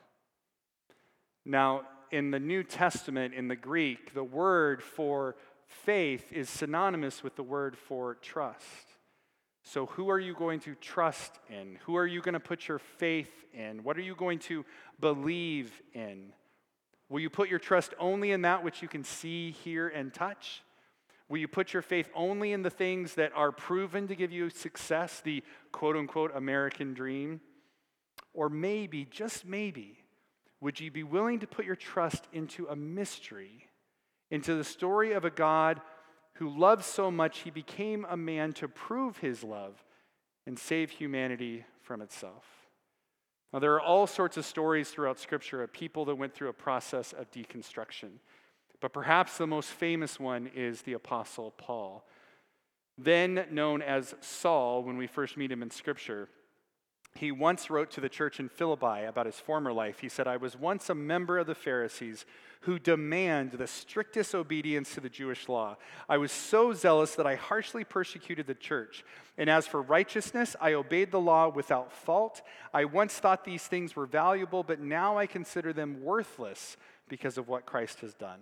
Now, 1.45 1.83
in 2.11 2.31
the 2.31 2.41
New 2.41 2.63
Testament, 2.65 3.35
in 3.35 3.49
the 3.49 3.57
Greek, 3.57 4.15
the 4.15 4.25
word 4.25 4.83
for 4.83 5.37
faith 5.67 6.33
is 6.33 6.51
synonymous 6.51 7.23
with 7.23 7.37
the 7.37 7.43
word 7.43 7.79
for 7.79 8.17
trust. 8.17 8.90
So, 9.63 9.87
who 9.87 10.11
are 10.11 10.19
you 10.19 10.35
going 10.35 10.61
to 10.61 10.75
trust 10.75 11.39
in? 11.49 11.79
Who 11.85 11.97
are 11.97 12.07
you 12.07 12.21
going 12.21 12.35
to 12.35 12.41
put 12.41 12.67
your 12.67 12.79
faith 12.79 13.45
in? 13.53 13.85
What 13.85 13.97
are 13.99 14.03
you 14.03 14.15
going 14.15 14.39
to 14.41 14.65
believe 15.01 15.71
in? 15.93 16.33
Will 17.09 17.21
you 17.21 17.31
put 17.31 17.49
your 17.49 17.59
trust 17.59 17.93
only 17.99 18.33
in 18.33 18.43
that 18.43 18.65
which 18.65 18.83
you 18.83 18.89
can 18.89 19.05
see, 19.05 19.51
hear, 19.51 19.89
and 19.89 20.15
touch? 20.15 20.63
Will 21.29 21.39
you 21.39 21.49
put 21.49 21.73
your 21.73 21.83
faith 21.83 22.09
only 22.15 22.53
in 22.53 22.63
the 22.63 22.71
things 22.71 23.15
that 23.15 23.33
are 23.35 23.53
proven 23.53 24.09
to 24.09 24.17
give 24.17 24.33
you 24.33 24.51
success, 24.51 25.21
the 25.21 25.43
quote 25.73 25.97
unquote 25.97 26.33
American 26.35 26.95
dream? 26.95 27.41
Or 28.33 28.49
maybe, 28.49 29.07
just 29.11 29.45
maybe, 29.45 29.99
would 30.61 30.81
you 30.81 30.91
be 30.91 31.03
willing 31.03 31.41
to 31.41 31.47
put 31.47 31.65
your 31.65 31.77
trust 31.77 32.27
into 32.33 32.67
a 32.67 32.77
mystery, 32.77 33.67
into 34.31 34.55
the 34.55 34.65
story 34.65 35.13
of 35.13 35.25
a 35.25 35.31
God 35.31 35.81
who 36.41 36.49
loved 36.49 36.83
so 36.83 37.11
much 37.11 37.41
he 37.41 37.51
became 37.51 38.07
a 38.09 38.17
man 38.17 38.55
to 38.55 38.67
prove 38.67 39.19
his 39.19 39.45
love 39.45 39.85
and 40.47 40.59
save 40.59 40.91
humanity 40.91 41.67
from 41.83 42.01
itself? 42.01 42.45
Now, 43.53 43.59
there 43.59 43.75
are 43.75 43.81
all 43.81 44.07
sorts 44.07 44.39
of 44.39 44.47
stories 44.47 44.89
throughout 44.89 45.19
Scripture 45.19 45.63
of 45.63 45.71
people 45.71 46.07
that 46.07 46.15
went 46.15 46.35
through 46.35 46.49
a 46.49 46.55
process 46.55 47.13
of 47.13 47.31
deconstruction. 47.31 48.21
But 48.81 48.95
perhaps 48.95 49.37
the 49.37 49.47
most 49.47 49.69
famous 49.69 50.19
one 50.19 50.51
is 50.55 50.81
the 50.81 50.95
Apostle 50.95 51.51
Paul. 51.59 52.07
Then 52.97 53.45
known 53.51 53.83
as 53.83 54.15
Saul 54.23 54.83
when 54.83 54.97
we 54.97 55.07
first 55.07 55.37
meet 55.37 55.53
him 55.53 55.63
in 55.63 55.71
Scripture, 55.71 56.31
he 57.15 57.33
once 57.33 57.71
wrote 57.71 57.91
to 57.93 58.01
the 58.01 58.09
church 58.09 58.39
in 58.39 58.49
Philippi 58.49 59.05
about 59.05 59.27
his 59.27 59.41
former 59.41 59.73
life. 59.73 59.99
He 60.01 60.09
said, 60.09 60.29
I 60.29 60.37
was 60.37 60.57
once 60.57 60.89
a 60.89 60.95
member 60.95 61.39
of 61.39 61.47
the 61.47 61.55
Pharisees 61.55 62.25
who 62.61 62.79
demand 62.79 63.53
the 63.53 63.67
strictest 63.67 64.35
obedience 64.35 64.95
to 64.95 65.01
the 65.01 65.09
Jewish 65.09 65.49
law. 65.49 65.77
I 66.09 66.19
was 66.19 66.31
so 66.31 66.73
zealous 66.73 67.17
that 67.17 67.27
I 67.27 67.35
harshly 67.35 67.85
persecuted 67.85 68.47
the 68.47 68.55
church. 68.55 69.05
And 69.37 69.51
as 69.51 69.67
for 69.67 69.83
righteousness, 69.83 70.55
I 70.61 70.75
obeyed 70.75 71.11
the 71.11 71.21
law 71.21 71.49
without 71.49 71.93
fault. 71.93 72.43
I 72.73 72.85
once 72.85 73.15
thought 73.15 73.45
these 73.45 73.65
things 73.65 73.97
were 73.97 74.07
valuable, 74.07 74.63
but 74.63 74.81
now 74.81 75.19
I 75.19 75.27
consider 75.27 75.73
them 75.73 76.03
worthless 76.03 76.77
because 77.09 77.39
of 77.39 77.49
what 77.49 77.67
Christ 77.67 78.01
has 78.01 78.15
done. 78.15 78.41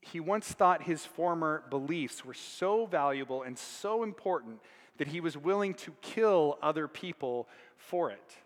He 0.00 0.18
once 0.18 0.48
thought 0.48 0.82
his 0.82 1.04
former 1.04 1.64
beliefs 1.70 2.24
were 2.24 2.34
so 2.34 2.86
valuable 2.86 3.42
and 3.42 3.58
so 3.58 4.02
important 4.02 4.60
that 4.98 5.08
he 5.08 5.20
was 5.20 5.36
willing 5.36 5.74
to 5.74 5.92
kill 6.02 6.58
other 6.62 6.86
people 6.86 7.48
for 7.76 8.10
it. 8.10 8.36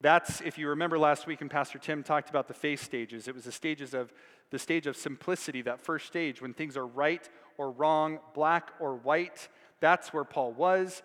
That's, 0.00 0.40
if 0.42 0.58
you 0.58 0.68
remember 0.68 0.98
last 0.98 1.26
week, 1.26 1.40
and 1.40 1.50
Pastor 1.50 1.78
Tim 1.78 2.02
talked 2.02 2.28
about 2.28 2.48
the 2.48 2.54
faith 2.54 2.82
stages. 2.82 3.28
It 3.28 3.34
was 3.34 3.44
the 3.44 3.52
stages 3.52 3.94
of 3.94 4.12
the 4.50 4.58
stage 4.58 4.86
of 4.86 4.96
simplicity, 4.96 5.62
that 5.62 5.80
first 5.80 6.06
stage 6.06 6.40
when 6.40 6.54
things 6.54 6.76
are 6.76 6.86
right 6.86 7.28
or 7.58 7.70
wrong, 7.70 8.20
black 8.34 8.70
or 8.78 8.94
white. 8.94 9.48
That's 9.80 10.12
where 10.12 10.24
Paul 10.24 10.52
was. 10.52 11.02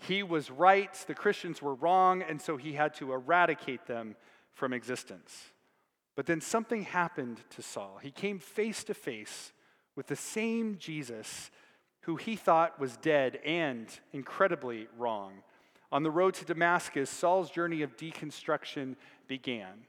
He 0.00 0.24
was 0.24 0.50
right, 0.50 0.92
the 1.06 1.14
Christians 1.14 1.62
were 1.62 1.74
wrong, 1.74 2.22
and 2.22 2.42
so 2.42 2.56
he 2.56 2.72
had 2.72 2.94
to 2.94 3.12
eradicate 3.12 3.86
them 3.86 4.16
from 4.52 4.72
existence. 4.72 5.52
But 6.16 6.26
then 6.26 6.40
something 6.40 6.82
happened 6.82 7.40
to 7.50 7.62
Saul. 7.62 8.00
He 8.02 8.10
came 8.10 8.40
face 8.40 8.82
to 8.84 8.94
face 8.94 9.52
with 9.94 10.08
the 10.08 10.16
same 10.16 10.76
Jesus 10.78 11.50
who 12.02 12.16
he 12.16 12.36
thought 12.36 12.78
was 12.78 12.96
dead 12.96 13.38
and 13.44 13.88
incredibly 14.12 14.88
wrong. 14.96 15.32
On 15.90 16.02
the 16.02 16.10
road 16.10 16.34
to 16.34 16.44
Damascus, 16.44 17.10
Saul's 17.10 17.50
journey 17.50 17.82
of 17.82 17.96
deconstruction 17.96 18.96
began. 19.28 19.84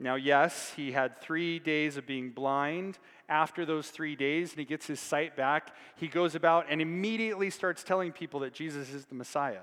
Now, 0.00 0.14
yes, 0.14 0.72
he 0.76 0.92
had 0.92 1.20
three 1.20 1.58
days 1.58 1.96
of 1.96 2.06
being 2.06 2.30
blind. 2.30 2.98
After 3.28 3.66
those 3.66 3.90
three 3.90 4.16
days, 4.16 4.50
and 4.50 4.58
he 4.58 4.64
gets 4.64 4.86
his 4.86 5.00
sight 5.00 5.36
back, 5.36 5.74
he 5.96 6.08
goes 6.08 6.34
about 6.34 6.66
and 6.70 6.80
immediately 6.80 7.50
starts 7.50 7.82
telling 7.82 8.12
people 8.12 8.40
that 8.40 8.52
Jesus 8.52 8.90
is 8.90 9.06
the 9.06 9.14
Messiah. 9.14 9.62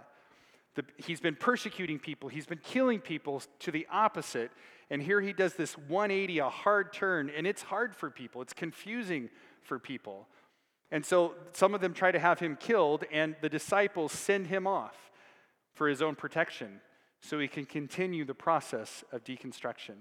The, 0.76 0.84
he's 0.98 1.22
been 1.22 1.36
persecuting 1.36 2.00
people, 2.00 2.30
he's 2.30 2.46
been 2.46 2.60
killing 2.60 3.00
people 3.00 3.42
to 3.60 3.72
the 3.72 3.88
opposite. 3.92 4.52
And 4.90 5.02
here 5.02 5.20
he 5.20 5.34
does 5.34 5.56
this 5.56 5.78
180, 5.78 6.40
a 6.40 6.50
hard 6.50 6.94
turn, 6.94 7.32
and 7.36 7.48
it's 7.48 7.64
hard 7.64 7.96
for 7.96 8.12
people, 8.12 8.42
it's 8.42 8.54
confusing 8.54 9.30
for 9.64 9.80
people. 9.80 10.28
And 10.92 11.06
so 11.06 11.34
some 11.54 11.74
of 11.74 11.82
them 11.82 11.94
try 11.94 12.12
to 12.12 12.20
have 12.20 12.40
him 12.40 12.56
killed, 12.56 13.04
and 13.12 13.36
the 13.42 13.50
disciples 13.50 14.12
send 14.12 14.48
him 14.48 14.68
off 14.68 14.96
for 15.74 15.88
his 15.88 16.02
own 16.02 16.16
protection 16.16 16.80
so 17.22 17.40
he 17.40 17.48
can 17.48 17.66
continue 17.66 18.24
the 18.24 18.34
process 18.34 19.04
of 19.12 19.24
deconstruction. 19.24 19.96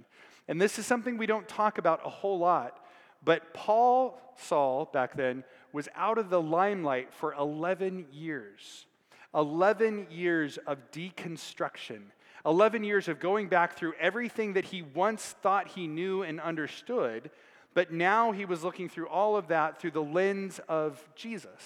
And 0.47 0.61
this 0.61 0.79
is 0.79 0.87
something 0.87 1.17
we 1.17 1.27
don't 1.27 1.49
talk 1.49 1.79
about 1.79 2.05
a 2.05 2.11
whole 2.11 2.39
lot, 2.39 2.85
but 3.25 3.55
Paul, 3.55 4.21
Saul, 4.37 4.91
back 4.93 5.17
then, 5.17 5.45
was 5.73 5.89
out 5.97 6.19
of 6.19 6.29
the 6.29 6.43
limelight 6.43 7.13
for 7.13 7.33
11 7.35 8.07
years. 8.13 8.87
11 9.35 10.09
years 10.11 10.59
of 10.67 10.79
deconstruction. 10.93 12.03
11 12.47 12.85
years 12.85 13.09
of 13.09 13.19
going 13.19 13.49
back 13.49 13.77
through 13.77 13.95
everything 13.99 14.53
that 14.53 14.67
he 14.67 14.83
once 14.83 15.35
thought 15.43 15.69
he 15.69 15.87
knew 15.87 16.23
and 16.23 16.41
understood, 16.41 17.31
but 17.75 17.93
now 17.93 18.33
he 18.33 18.45
was 18.45 18.65
looking 18.65 18.89
through 18.89 19.09
all 19.09 19.37
of 19.37 19.49
that 19.49 19.81
through 19.81 19.91
the 19.91 20.03
lens 20.03 20.61
of 20.69 21.07
Jesus 21.15 21.61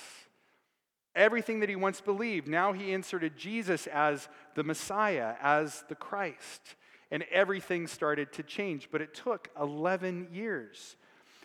everything 1.18 1.60
that 1.60 1.68
he 1.68 1.76
once 1.76 2.00
believed. 2.00 2.48
Now 2.48 2.72
he 2.72 2.92
inserted 2.92 3.36
Jesus 3.36 3.86
as 3.88 4.28
the 4.54 4.64
Messiah, 4.64 5.34
as 5.42 5.84
the 5.88 5.94
Christ. 5.94 6.76
And 7.10 7.24
everything 7.30 7.86
started 7.86 8.32
to 8.34 8.42
change. 8.42 8.88
But 8.90 9.02
it 9.02 9.14
took 9.14 9.50
11 9.58 10.28
years. 10.32 10.96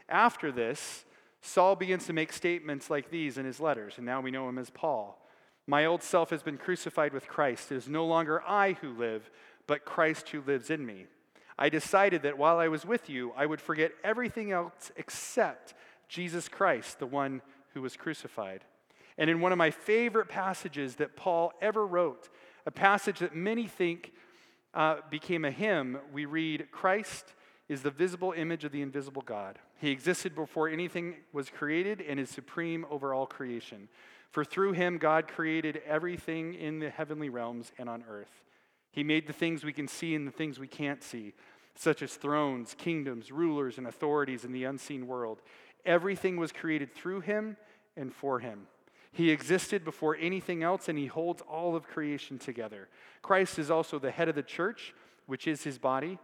After 0.08 0.52
this, 0.52 1.06
Saul 1.42 1.76
begins 1.76 2.06
to 2.06 2.14
make 2.14 2.32
statements 2.32 2.90
like 2.90 3.10
these 3.10 3.38
in 3.38 3.46
his 3.46 3.60
letters, 3.60 3.96
and 3.98 4.06
now 4.06 4.22
we 4.22 4.32
know 4.32 4.48
him 4.48 4.58
as 4.58 4.70
Paul. 4.70 5.20
My 5.66 5.86
old 5.86 6.04
self 6.04 6.30
has 6.30 6.44
been 6.44 6.58
crucified 6.58 7.14
with 7.14 7.28
Christ. 7.28 7.72
It 7.72 7.76
is 7.76 7.90
no 7.90 8.06
longer 8.06 8.42
I 8.48 8.74
who 8.74 8.92
live, 8.92 9.30
but 9.66 9.86
Christ 9.86 10.30
who 10.30 10.42
lives 10.42 10.70
in 10.70 10.86
me. 10.86 11.08
I 11.58 11.70
decided 11.70 12.24
that 12.24 12.38
while 12.38 12.60
I 12.60 12.68
was 12.68 12.86
with 12.86 13.10
you, 13.10 13.34
I 13.36 13.46
would 13.46 13.62
forget 13.62 13.92
everything 14.04 14.52
else 14.52 14.92
except 14.96 15.74
Jesus 16.08 16.48
Christ, 16.48 17.00
the 17.00 17.06
one 17.06 17.42
who 17.74 17.82
was 17.82 17.96
crucified. 17.96 18.64
And 19.18 19.30
in 19.30 19.42
one 19.42 19.52
of 19.52 19.58
my 19.58 19.72
favorite 19.72 20.28
passages 20.30 20.96
that 20.96 21.16
Paul 21.16 21.54
ever 21.62 21.86
wrote, 21.86 22.30
a 22.66 22.72
passage 22.72 23.20
that 23.20 23.36
many 23.36 23.68
think 23.68 24.12
uh, 24.74 24.98
became 25.10 25.46
a 25.46 25.52
hymn, 25.52 26.00
we 26.12 26.26
read 26.26 26.68
Christ 26.72 27.34
is 27.70 27.82
the 27.82 27.92
visible 27.92 28.34
image 28.36 28.64
of 28.64 28.72
the 28.72 28.82
invisible 28.82 29.22
God. 29.22 29.60
He 29.80 29.92
existed 29.92 30.36
before 30.36 30.70
anything 30.70 31.16
was 31.32 31.50
created 31.50 32.02
and 32.02 32.20
is 32.20 32.30
supreme 32.30 32.86
over 32.90 33.14
all 33.14 33.26
creation. 33.26 33.88
For 34.32 34.44
through 34.44 34.74
him, 34.74 34.98
God 34.98 35.28
created 35.28 35.82
everything 35.86 36.56
in 36.56 36.80
the 36.80 36.90
heavenly 36.90 37.30
realms 37.30 37.72
and 37.78 37.88
on 37.88 38.04
earth. 38.10 38.42
He 38.94 39.04
made 39.04 39.26
the 39.26 39.34
things 39.34 39.64
we 39.64 39.74
can 39.74 39.88
see 39.88 40.14
and 40.14 40.28
the 40.28 40.32
things 40.32 40.60
we 40.60 40.68
can't 40.68 41.02
see, 41.04 41.34
such 41.76 42.04
as 42.04 42.14
thrones, 42.14 42.76
kingdoms, 42.78 43.32
rulers, 43.32 43.80
and 43.80 43.88
authorities 43.88 44.46
in 44.46 44.52
the 44.52 44.64
unseen 44.64 45.08
world. 45.08 45.42
Everything 45.84 46.38
was 46.38 46.52
created 46.52 46.94
through 46.94 47.22
him 47.22 47.58
and 47.98 48.14
for 48.14 48.40
him. 48.40 48.68
He 49.12 49.32
existed 49.32 49.84
before 49.84 50.16
anything 50.20 50.62
else, 50.62 50.88
and 50.88 50.98
he 50.98 51.08
holds 51.08 51.42
all 51.42 51.76
of 51.76 51.88
creation 51.88 52.38
together. 52.38 52.88
Christ 53.24 53.58
is 53.58 53.72
also 53.72 53.98
the 53.98 54.12
head 54.12 54.30
of 54.30 54.36
the 54.36 54.44
church, 54.44 54.94
which 55.26 55.48
is 55.48 55.64
his 55.64 55.80
body. 55.80 56.20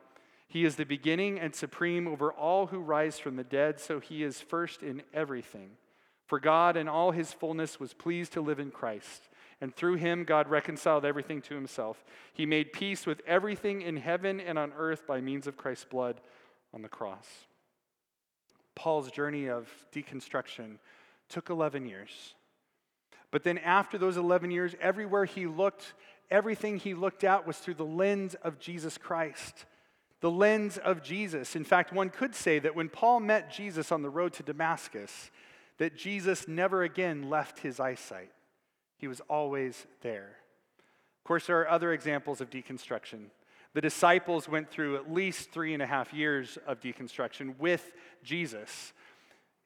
He 0.47 0.63
is 0.63 0.75
the 0.75 0.85
beginning 0.85 1.39
and 1.39 1.55
supreme 1.55 2.07
over 2.07 2.31
all 2.31 2.67
who 2.67 2.79
rise 2.79 3.17
from 3.17 3.35
the 3.35 3.43
dead, 3.43 3.79
so 3.79 3.99
he 3.99 4.23
is 4.23 4.41
first 4.41 4.83
in 4.83 5.01
everything. 5.11 5.71
For 6.27 6.39
God 6.39 6.77
and 6.77 6.88
all 6.88 7.09
his 7.09 7.33
fullness 7.33 7.79
was 7.79 7.93
pleased 7.93 8.33
to 8.33 8.41
live 8.41 8.59
in 8.59 8.69
Christ. 8.69 9.29
And 9.62 9.75
through 9.75 9.96
him, 9.96 10.24
God 10.24 10.48
reconciled 10.48 11.04
everything 11.04 11.41
to 11.43 11.56
himself. 11.56 12.04
He 12.34 12.45
made 12.45 12.72
peace 12.72 13.06
with 13.06 13.22
everything 13.28 13.82
in 13.82 13.98
heaven 13.98 14.39
and 14.39 14.58
on 14.58 14.72
earth 14.78 15.06
by 15.06 15.19
means 15.19 15.48
of 15.48 15.58
Christ's 15.58 15.86
blood 15.86 16.22
on 16.74 16.82
the 16.82 16.88
cross. 16.88 17.28
Paul's 18.76 19.12
journey 19.12 19.50
of 19.50 19.67
deconstruction 19.93 20.78
took 21.28 21.50
11 21.50 21.86
years. 21.86 22.36
But 23.32 23.43
then 23.43 23.58
after 23.58 23.98
those 23.98 24.17
11 24.17 24.52
years, 24.52 24.76
everywhere 24.80 25.26
he 25.26 25.45
looked, 25.45 25.93
everything 26.32 26.78
he 26.78 26.93
looked 26.93 27.24
at 27.24 27.45
was 27.45 27.58
through 27.58 27.76
the 27.76 27.84
lens 27.86 28.36
of 28.36 28.60
Jesus 28.60 28.98
Christ. 28.98 29.65
The 30.22 30.32
lens 30.32 30.78
of 30.78 31.04
Jesus. 31.04 31.56
In 31.56 31.63
fact, 31.63 31.93
one 31.93 32.10
could 32.10 32.34
say 32.34 32.60
that 32.60 32.76
when 32.76 32.89
Paul 32.89 33.19
met 33.19 33.52
Jesus 33.52 33.91
on 33.91 34.02
the 34.02 34.10
road 34.10 34.34
to 34.34 34.43
Damascus, 34.43 35.32
that 35.78 35.95
Jesus 35.95 36.48
never 36.48 36.84
again 36.84 37.30
left 37.30 37.60
his 37.60 37.80
eyesight. 37.80 38.32
He 38.99 39.07
was 39.07 39.21
always 39.29 39.88
there. 40.01 40.35
Of 41.17 41.23
course, 41.23 41.47
there 41.47 41.59
are 41.62 41.69
other 41.69 41.93
examples 41.93 42.41
of 42.41 42.49
deconstruction. 42.49 43.31
The 43.73 43.81
disciples 43.81 44.47
went 44.47 44.69
through 44.69 44.97
at 44.97 45.12
least 45.12 45.51
three 45.51 45.73
and 45.73 45.81
a 45.81 45.88
half 45.88 46.13
years 46.13 46.57
of 46.67 46.79
deconstruction 46.79 47.57
with 47.57 47.91
Jesus. 48.23 48.93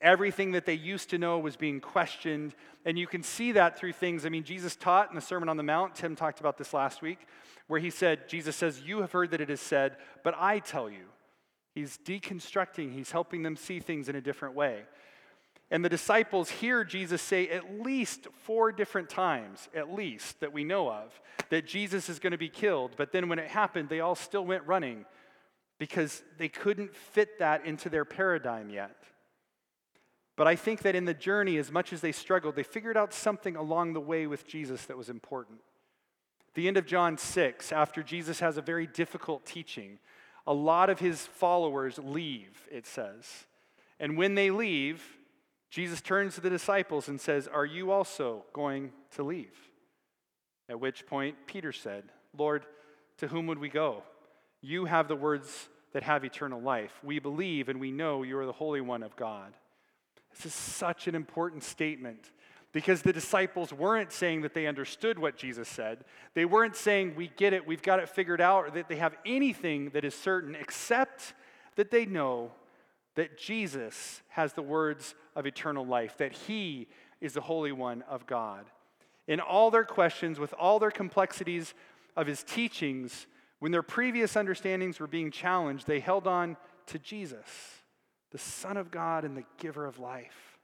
Everything 0.01 0.51
that 0.51 0.65
they 0.65 0.73
used 0.73 1.09
to 1.11 1.17
know 1.17 1.39
was 1.39 1.55
being 1.55 1.79
questioned. 1.79 2.53
And 2.85 2.99
you 2.99 3.07
can 3.07 3.23
see 3.23 3.53
that 3.53 3.77
through 3.77 3.93
things. 3.93 4.25
I 4.25 4.29
mean, 4.29 4.43
Jesus 4.43 4.75
taught 4.75 5.09
in 5.09 5.15
the 5.15 5.21
Sermon 5.21 5.49
on 5.49 5.57
the 5.57 5.63
Mount. 5.63 5.95
Tim 5.95 6.15
talked 6.15 6.41
about 6.41 6.57
this 6.57 6.73
last 6.73 7.01
week, 7.01 7.19
where 7.67 7.79
he 7.79 7.89
said, 7.89 8.27
Jesus 8.27 8.55
says, 8.55 8.81
You 8.81 9.01
have 9.01 9.13
heard 9.13 9.31
that 9.31 9.41
it 9.41 9.49
is 9.49 9.61
said, 9.61 9.97
but 10.23 10.35
I 10.37 10.59
tell 10.59 10.89
you. 10.89 11.05
He's 11.73 11.97
deconstructing, 11.97 12.93
he's 12.93 13.09
helping 13.09 13.41
them 13.41 13.55
see 13.55 13.79
things 13.79 14.07
in 14.07 14.15
a 14.15 14.21
different 14.21 14.53
way. 14.53 14.83
And 15.73 15.83
the 15.83 15.89
disciples 15.89 16.51
hear 16.51 16.83
Jesus 16.83 17.19
say 17.19 17.49
at 17.49 17.81
least 17.81 18.27
four 18.43 18.71
different 18.71 19.09
times, 19.09 19.69
at 19.73 19.91
least, 19.91 20.39
that 20.39 20.53
we 20.53 20.63
know 20.63 20.87
of, 20.87 21.19
that 21.49 21.65
Jesus 21.65 22.09
is 22.09 22.19
going 22.19 22.29
to 22.29 22.37
be 22.37 22.47
killed. 22.47 22.91
But 22.95 23.11
then 23.11 23.27
when 23.27 23.39
it 23.39 23.47
happened, 23.47 23.89
they 23.89 23.99
all 23.99 24.13
still 24.13 24.45
went 24.45 24.67
running 24.67 25.03
because 25.79 26.21
they 26.37 26.47
couldn't 26.47 26.95
fit 26.95 27.39
that 27.39 27.65
into 27.65 27.89
their 27.89 28.05
paradigm 28.05 28.69
yet. 28.69 28.95
But 30.35 30.47
I 30.47 30.55
think 30.55 30.83
that 30.83 30.93
in 30.93 31.05
the 31.05 31.13
journey, 31.15 31.57
as 31.57 31.71
much 31.71 31.91
as 31.91 32.01
they 32.01 32.11
struggled, 32.11 32.55
they 32.55 32.61
figured 32.61 32.95
out 32.95 33.11
something 33.11 33.55
along 33.55 33.93
the 33.93 33.99
way 33.99 34.27
with 34.27 34.45
Jesus 34.45 34.85
that 34.85 34.97
was 34.97 35.09
important. 35.09 35.57
The 36.53 36.67
end 36.67 36.77
of 36.77 36.85
John 36.85 37.17
6, 37.17 37.71
after 37.71 38.03
Jesus 38.03 38.41
has 38.41 38.57
a 38.57 38.61
very 38.61 38.85
difficult 38.85 39.43
teaching, 39.43 39.97
a 40.45 40.53
lot 40.53 40.91
of 40.91 40.99
his 40.99 41.25
followers 41.25 41.97
leave, 41.97 42.67
it 42.71 42.85
says. 42.85 43.47
And 43.99 44.17
when 44.17 44.35
they 44.35 44.51
leave, 44.51 45.03
Jesus 45.73 46.01
turns 46.01 46.35
to 46.35 46.41
the 46.41 46.51
disciples 46.51 47.07
and 47.07 47.19
says, 47.19 47.47
Are 47.47 47.65
you 47.65 47.89
also 47.89 48.43
going 48.53 48.91
to 49.15 49.23
leave? 49.23 49.57
At 50.69 50.79
which 50.79 51.07
point, 51.07 51.35
Peter 51.47 51.71
said, 51.71 52.03
Lord, 52.37 52.67
to 53.17 53.27
whom 53.27 53.47
would 53.47 53.57
we 53.57 53.69
go? 53.69 54.03
You 54.61 54.85
have 54.85 55.07
the 55.07 55.15
words 55.15 55.69
that 55.93 56.03
have 56.03 56.23
eternal 56.23 56.61
life. 56.61 56.91
We 57.01 57.17
believe 57.17 57.69
and 57.69 57.79
we 57.79 57.91
know 57.91 58.21
you 58.21 58.37
are 58.37 58.45
the 58.45 58.51
Holy 58.51 58.81
One 58.81 59.01
of 59.01 59.15
God. 59.15 59.55
This 60.35 60.45
is 60.45 60.53
such 60.53 61.07
an 61.07 61.15
important 61.15 61.63
statement 61.63 62.29
because 62.71 63.01
the 63.01 63.11
disciples 63.11 63.73
weren't 63.73 64.11
saying 64.11 64.41
that 64.41 64.53
they 64.53 64.67
understood 64.67 65.17
what 65.17 65.37
Jesus 65.37 65.67
said. 65.67 66.05
They 66.35 66.45
weren't 66.45 66.75
saying, 66.75 67.15
We 67.15 67.31
get 67.35 67.51
it, 67.51 67.65
we've 67.65 67.81
got 67.81 67.97
it 67.97 68.09
figured 68.09 68.41
out, 68.41 68.65
or 68.65 68.69
that 68.69 68.89
they 68.89 68.97
have 68.97 69.15
anything 69.25 69.89
that 69.95 70.05
is 70.05 70.13
certain, 70.13 70.53
except 70.53 71.33
that 71.77 71.89
they 71.89 72.05
know 72.05 72.51
that 73.15 73.37
Jesus 73.37 74.21
has 74.29 74.53
the 74.53 74.61
words 74.61 75.15
of 75.35 75.45
eternal 75.45 75.85
life, 75.85 76.17
that 76.17 76.33
He 76.33 76.87
is 77.21 77.33
the 77.33 77.41
Holy 77.41 77.71
One 77.71 78.03
of 78.03 78.25
God. 78.25 78.65
In 79.27 79.39
all 79.39 79.71
their 79.71 79.85
questions, 79.85 80.39
with 80.39 80.53
all 80.57 80.79
their 80.79 80.91
complexities 80.91 81.73
of 82.15 82.27
His 82.27 82.43
teachings, 82.43 83.27
when 83.59 83.71
their 83.71 83.83
previous 83.83 84.35
understandings 84.35 84.99
were 84.99 85.07
being 85.07 85.31
challenged, 85.31 85.87
they 85.87 85.99
held 85.99 86.27
on 86.27 86.57
to 86.87 86.99
Jesus 86.99 87.47
the 88.31 88.37
Son 88.37 88.77
of 88.77 88.91
God 88.91 89.23
and 89.23 89.37
the 89.37 89.45
giver 89.57 89.85
of 89.85 89.99
life. 89.99 90.57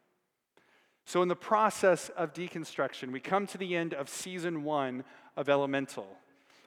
So, 1.06 1.22
in 1.22 1.28
the 1.28 1.36
process 1.36 2.10
of 2.10 2.34
deconstruction, 2.34 3.12
we 3.12 3.20
come 3.20 3.48
to 3.48 3.58
the 3.58 3.76
end 3.76 3.94
of 3.94 4.10
season 4.10 4.64
one 4.64 5.04
of 5.38 5.50
Elemental. 5.50 6.08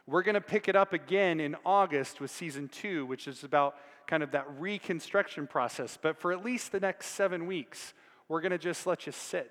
We're 0.06 0.22
going 0.22 0.34
to 0.34 0.40
pick 0.40 0.68
it 0.68 0.74
up 0.74 0.92
again 0.92 1.38
in 1.38 1.54
August 1.64 2.20
with 2.20 2.30
season 2.30 2.68
two, 2.68 3.06
which 3.06 3.28
is 3.28 3.44
about 3.44 3.76
kind 4.12 4.22
of 4.22 4.32
that 4.32 4.44
reconstruction 4.58 5.46
process. 5.46 5.96
But 6.00 6.18
for 6.18 6.32
at 6.32 6.44
least 6.44 6.70
the 6.70 6.80
next 6.80 7.06
seven 7.06 7.46
weeks, 7.46 7.94
we're 8.28 8.42
going 8.42 8.52
to 8.52 8.58
just 8.58 8.86
let 8.86 9.06
you 9.06 9.12
sit 9.12 9.50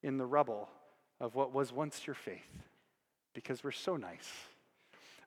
in 0.00 0.16
the 0.16 0.24
rubble 0.24 0.68
of 1.18 1.34
what 1.34 1.52
was 1.52 1.72
once 1.72 2.06
your 2.06 2.14
faith 2.14 2.62
because 3.34 3.64
we're 3.64 3.72
so 3.72 3.96
nice. 3.96 4.30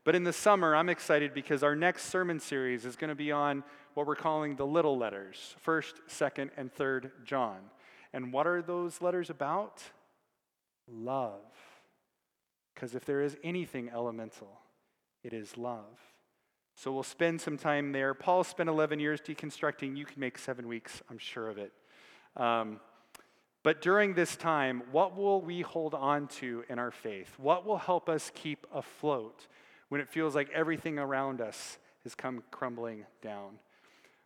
But 0.06 0.15
in 0.15 0.24
the 0.24 0.32
summer, 0.32 0.78
I'm 0.78 0.88
excited 0.88 1.34
because 1.34 1.62
our 1.62 1.76
next 1.76 2.06
sermon 2.06 2.39
series 2.39 2.86
is 2.86 2.96
going 2.96 3.10
to 3.10 3.15
be 3.15 3.34
on 3.34 3.65
what 3.96 4.08
we're 4.08 4.15
calling 4.15 4.56
the 4.56 4.65
little 4.65 4.98
letters 4.98 5.56
first, 5.60 5.96
second, 6.08 6.52
and 6.56 6.72
third 6.72 7.12
John. 7.26 7.58
And 8.13 8.32
what 8.32 8.48
are 8.48 8.62
those 8.62 9.02
letters 9.02 9.30
about? 9.30 9.84
Love. 10.89 11.42
Because 12.74 12.96
if 12.96 13.04
there 13.04 13.20
is 13.24 13.36
anything 13.44 13.89
elemental, 13.94 14.62
it 15.22 15.34
is 15.34 15.58
love. 15.58 16.00
So 16.82 16.94
we'll 16.94 17.04
spend 17.04 17.42
some 17.42 17.58
time 17.58 17.92
there. 17.92 18.13
Paul 18.13 18.46
spent 18.46 18.70
11 18.70 19.02
years 19.02 19.20
deconstructing. 19.20 19.98
You 19.98 20.06
can 20.06 20.18
make 20.18 20.38
seven 20.38 20.65
weeks, 20.65 21.02
I'm 21.10 21.18
sure 21.18 21.50
of 21.50 21.58
it. 21.58 21.74
Um, 22.38 22.80
but 23.63 23.82
during 23.82 24.13
this 24.13 24.38
time, 24.38 24.84
what 24.94 25.18
will 25.18 25.42
we 25.42 25.60
hold 25.60 25.94
on 25.94 26.28
to 26.39 26.63
in 26.70 26.80
our 26.80 26.92
faith? 26.92 27.34
What 27.38 27.65
will 27.65 27.80
help 27.80 28.08
us 28.08 28.32
keep 28.34 28.65
afloat 28.74 29.48
when 29.89 30.00
it 30.00 30.08
feels 30.08 30.36
like 30.36 30.50
everything 30.52 30.98
around 30.98 31.42
us 31.42 31.80
has 32.06 32.15
come 32.15 32.44
crumbling 32.50 33.06
down? 33.22 33.60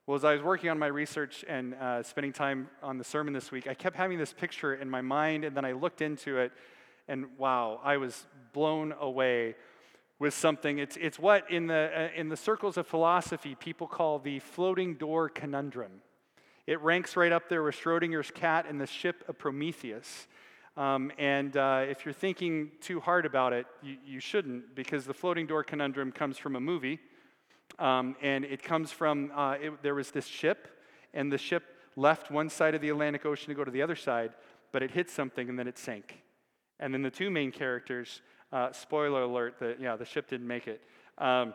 Well, 0.05 0.15
as 0.15 0.23
I 0.23 0.33
was 0.33 0.43
working 0.43 0.69
on 0.69 0.77
my 0.77 0.85
research 0.85 1.43
and 1.47 1.73
uh, 1.73 2.03
spending 2.03 2.33
time 2.33 2.69
on 2.83 2.99
the 2.99 3.03
sermon 3.03 3.33
this 3.33 3.51
week, 3.51 3.65
I 3.65 3.73
kept 3.73 3.95
having 3.95 4.19
this 4.19 4.31
picture 4.31 4.75
in 4.75 4.91
my 4.91 5.01
mind, 5.01 5.43
and 5.43 5.57
then 5.57 5.65
I 5.65 5.71
looked 5.71 6.03
into 6.03 6.37
it, 6.37 6.51
and 7.07 7.25
wow, 7.39 7.81
I 7.83 7.97
was 7.97 8.27
blown 8.53 8.93
away 8.99 9.55
with 10.23 10.33
something. 10.33 10.79
It's, 10.79 10.97
it's 11.01 11.19
what 11.19 11.51
in 11.51 11.67
the, 11.67 11.91
uh, 11.93 12.19
in 12.19 12.29
the 12.29 12.37
circles 12.37 12.77
of 12.77 12.87
philosophy 12.87 13.55
people 13.55 13.87
call 13.87 14.19
the 14.19 14.39
floating 14.39 14.93
door 14.93 15.27
conundrum. 15.27 15.91
It 16.65 16.79
ranks 16.79 17.17
right 17.17 17.33
up 17.33 17.49
there 17.49 17.61
with 17.61 17.75
Schrodinger's 17.75 18.31
cat 18.31 18.65
and 18.69 18.79
the 18.79 18.87
ship 18.87 19.25
of 19.27 19.37
Prometheus. 19.37 20.27
Um, 20.77 21.11
and 21.17 21.57
uh, 21.57 21.83
if 21.89 22.05
you're 22.05 22.13
thinking 22.13 22.71
too 22.79 23.01
hard 23.01 23.25
about 23.25 23.51
it, 23.51 23.65
you, 23.81 23.97
you 24.05 24.19
shouldn't, 24.21 24.73
because 24.75 25.03
the 25.03 25.13
floating 25.13 25.45
door 25.45 25.61
conundrum 25.61 26.13
comes 26.13 26.37
from 26.37 26.55
a 26.55 26.61
movie 26.61 27.01
um, 27.77 28.15
and 28.21 28.45
it 28.45 28.63
comes 28.63 28.93
from, 28.93 29.29
uh, 29.35 29.57
it, 29.61 29.83
there 29.83 29.93
was 29.93 30.11
this 30.11 30.25
ship, 30.25 30.69
and 31.13 31.33
the 31.33 31.37
ship 31.37 31.63
left 31.97 32.31
one 32.31 32.49
side 32.49 32.75
of 32.75 32.79
the 32.79 32.87
Atlantic 32.87 33.25
Ocean 33.25 33.49
to 33.49 33.55
go 33.55 33.65
to 33.65 33.71
the 33.71 33.81
other 33.81 33.97
side, 33.97 34.31
but 34.71 34.81
it 34.81 34.91
hit 34.91 35.09
something 35.09 35.49
and 35.49 35.59
then 35.59 35.67
it 35.67 35.77
sank. 35.77 36.21
And 36.79 36.93
then 36.93 37.01
the 37.01 37.11
two 37.11 37.29
main 37.29 37.51
characters, 37.51 38.21
uh, 38.53 38.71
spoiler 38.71 39.23
alert, 39.23 39.55
that 39.59 39.81
yeah, 39.81 39.95
the 39.95 40.05
ship 40.05 40.29
didn't 40.29 40.47
make 40.47 40.67
it. 40.67 40.81
Um, 41.17 41.53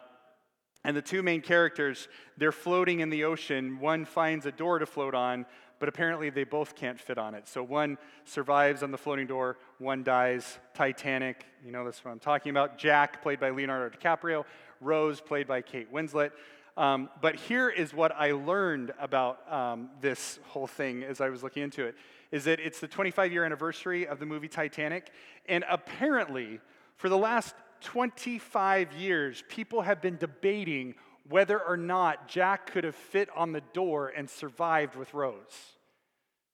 and 0.85 0.97
the 0.97 1.03
two 1.03 1.23
main 1.23 1.41
characters, 1.41 2.09
they're 2.37 2.53
floating 2.53 3.01
in 3.01 3.09
the 3.11 3.25
ocean. 3.25 3.79
One 3.79 4.05
finds 4.05 4.47
a 4.47 4.53
door 4.53 4.79
to 4.79 4.87
float 4.87 5.15
on, 5.15 5.47
but 5.79 5.89
apparently 5.89 6.31
they 6.31 6.45
both 6.45 6.75
can't 6.75 6.99
fit 6.99 7.19
on 7.19 7.35
it. 7.35 7.49
So 7.49 7.63
one 7.63 7.99
survives 8.25 8.83
on 8.83 8.91
the 8.91 8.99
floating 8.99 9.27
door, 9.27 9.59
one 9.79 10.03
dies. 10.03 10.59
Titanic, 10.75 11.47
you 11.65 11.71
know 11.71 11.85
that's 11.85 12.05
what 12.05 12.11
I'm 12.11 12.19
talking 12.19 12.51
about. 12.51 12.79
Jack, 12.79 13.23
played 13.23 13.39
by 13.39 13.51
Leonardo 13.51 13.97
DiCaprio, 13.97 14.45
Rose, 14.81 15.21
played 15.21 15.47
by 15.47 15.63
Kate 15.63 15.93
Winslet. 15.93 16.33
Um, 16.77 17.09
but 17.21 17.35
here 17.35 17.69
is 17.69 17.93
what 17.93 18.13
I 18.13 18.33
learned 18.33 18.93
about 19.01 19.53
um, 19.53 19.91
this 20.01 20.39
whole 20.47 20.69
thing 20.69 21.03
as 21.03 21.21
I 21.21 21.29
was 21.29 21.43
looking 21.43 21.65
into 21.65 21.85
it 21.85 21.97
is 22.31 22.45
that 22.45 22.61
it's 22.61 22.79
the 22.79 22.87
25 22.87 23.33
year 23.33 23.45
anniversary 23.45 24.07
of 24.07 24.21
the 24.21 24.27
movie 24.27 24.49
Titanic. 24.49 25.11
And 25.47 25.65
apparently, 25.69 26.61
for 26.99 27.09
the 27.09 27.17
last 27.17 27.55
25 27.83 28.93
years, 28.93 29.43
people 29.49 29.83
have 29.83 30.03
been 30.03 30.17
debating 30.17 30.97
whether 31.29 31.59
or 31.61 31.77
not 31.77 32.29
Jack 32.29 32.71
could 32.73 32.85
have 32.85 32.97
fit 32.97 33.29
on 33.37 33.53
the 33.53 33.63
door 33.73 34.09
and 34.09 34.29
survived 34.29 34.97
with 34.97 35.15
Rose. 35.15 35.77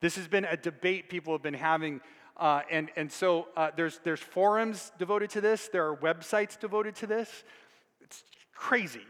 This 0.00 0.16
has 0.16 0.28
been 0.28 0.44
a 0.44 0.57
debate 0.57 1.09
people 1.09 1.33
have 1.33 1.42
been 1.42 1.54
having. 1.54 2.02
Uh, 2.37 2.61
and, 2.70 2.90
and 2.94 3.11
so 3.11 3.48
uh, 3.57 3.70
there's, 3.74 4.00
there's 4.04 4.20
forums 4.20 4.92
devoted 4.98 5.30
to 5.30 5.40
this, 5.40 5.68
there 5.68 5.88
are 5.88 5.96
websites 5.96 6.61
devoted 6.61 6.94
to 6.96 7.07
this. 7.07 7.44
It's 8.02 8.22
crazy. 8.54 9.07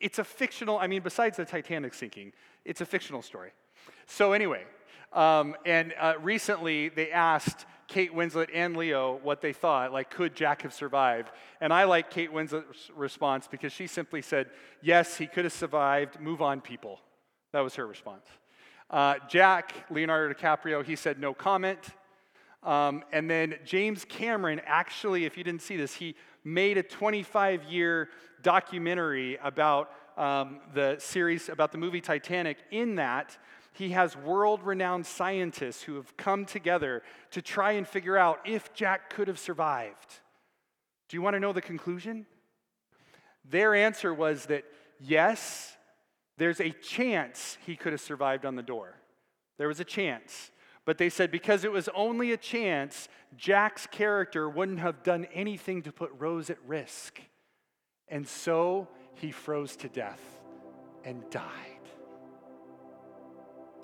It's 0.00 0.18
a 0.18 0.24
fictional, 0.24 0.78
I 0.78 0.88
mean, 0.88 1.02
besides 1.02 1.36
the 1.36 1.44
Titanic 1.44 1.94
sinking, 1.94 2.32
it's 2.64 2.80
a 2.80 2.86
fictional 2.86 3.22
story. 3.22 3.52
So, 4.06 4.32
anyway, 4.32 4.64
um, 5.12 5.54
and 5.64 5.94
uh, 6.00 6.14
recently 6.20 6.88
they 6.88 7.12
asked 7.12 7.64
Kate 7.88 8.14
Winslet 8.14 8.48
and 8.52 8.76
Leo 8.76 9.20
what 9.22 9.40
they 9.40 9.52
thought, 9.52 9.92
like, 9.92 10.10
could 10.10 10.34
Jack 10.34 10.62
have 10.62 10.72
survived? 10.72 11.30
And 11.60 11.72
I 11.72 11.84
like 11.84 12.10
Kate 12.10 12.32
Winslet's 12.32 12.90
response 12.94 13.46
because 13.46 13.72
she 13.72 13.86
simply 13.86 14.22
said, 14.22 14.50
yes, 14.82 15.16
he 15.16 15.26
could 15.26 15.44
have 15.44 15.52
survived, 15.52 16.20
move 16.20 16.42
on, 16.42 16.60
people. 16.60 17.00
That 17.52 17.60
was 17.60 17.74
her 17.76 17.86
response. 17.86 18.26
Uh, 18.90 19.16
Jack, 19.28 19.72
Leonardo 19.90 20.34
DiCaprio, 20.34 20.84
he 20.84 20.96
said 20.96 21.18
no 21.18 21.34
comment. 21.34 21.80
Um, 22.62 23.04
and 23.12 23.28
then 23.30 23.56
James 23.64 24.04
Cameron, 24.04 24.60
actually, 24.64 25.24
if 25.24 25.36
you 25.36 25.44
didn't 25.44 25.62
see 25.62 25.76
this, 25.76 25.94
he 25.94 26.14
made 26.44 26.78
a 26.78 26.82
25 26.82 27.64
year 27.64 28.08
documentary 28.42 29.38
about 29.42 29.90
um, 30.16 30.60
the 30.74 30.96
series, 30.98 31.48
about 31.48 31.72
the 31.72 31.78
movie 31.78 32.00
Titanic. 32.00 32.58
In 32.70 32.96
that, 32.96 33.36
he 33.74 33.90
has 33.90 34.16
world 34.16 34.62
renowned 34.62 35.04
scientists 35.04 35.82
who 35.82 35.96
have 35.96 36.16
come 36.16 36.46
together 36.46 37.02
to 37.32 37.42
try 37.42 37.72
and 37.72 37.86
figure 37.86 38.16
out 38.16 38.38
if 38.44 38.72
Jack 38.72 39.10
could 39.10 39.26
have 39.26 39.38
survived. 39.38 40.20
Do 41.08 41.16
you 41.16 41.22
want 41.22 41.34
to 41.34 41.40
know 41.40 41.52
the 41.52 41.60
conclusion? 41.60 42.24
Their 43.44 43.74
answer 43.74 44.14
was 44.14 44.46
that 44.46 44.64
yes, 45.00 45.76
there's 46.38 46.60
a 46.60 46.70
chance 46.70 47.58
he 47.66 47.74
could 47.74 47.92
have 47.92 48.00
survived 48.00 48.46
on 48.46 48.54
the 48.54 48.62
door. 48.62 48.94
There 49.58 49.68
was 49.68 49.80
a 49.80 49.84
chance. 49.84 50.52
But 50.84 50.98
they 50.98 51.08
said 51.08 51.32
because 51.32 51.64
it 51.64 51.72
was 51.72 51.88
only 51.96 52.30
a 52.30 52.36
chance, 52.36 53.08
Jack's 53.36 53.88
character 53.88 54.48
wouldn't 54.48 54.80
have 54.80 55.02
done 55.02 55.26
anything 55.34 55.82
to 55.82 55.92
put 55.92 56.12
Rose 56.16 56.48
at 56.48 56.58
risk. 56.64 57.20
And 58.06 58.28
so 58.28 58.86
he 59.14 59.32
froze 59.32 59.74
to 59.78 59.88
death 59.88 60.22
and 61.04 61.28
died. 61.30 61.73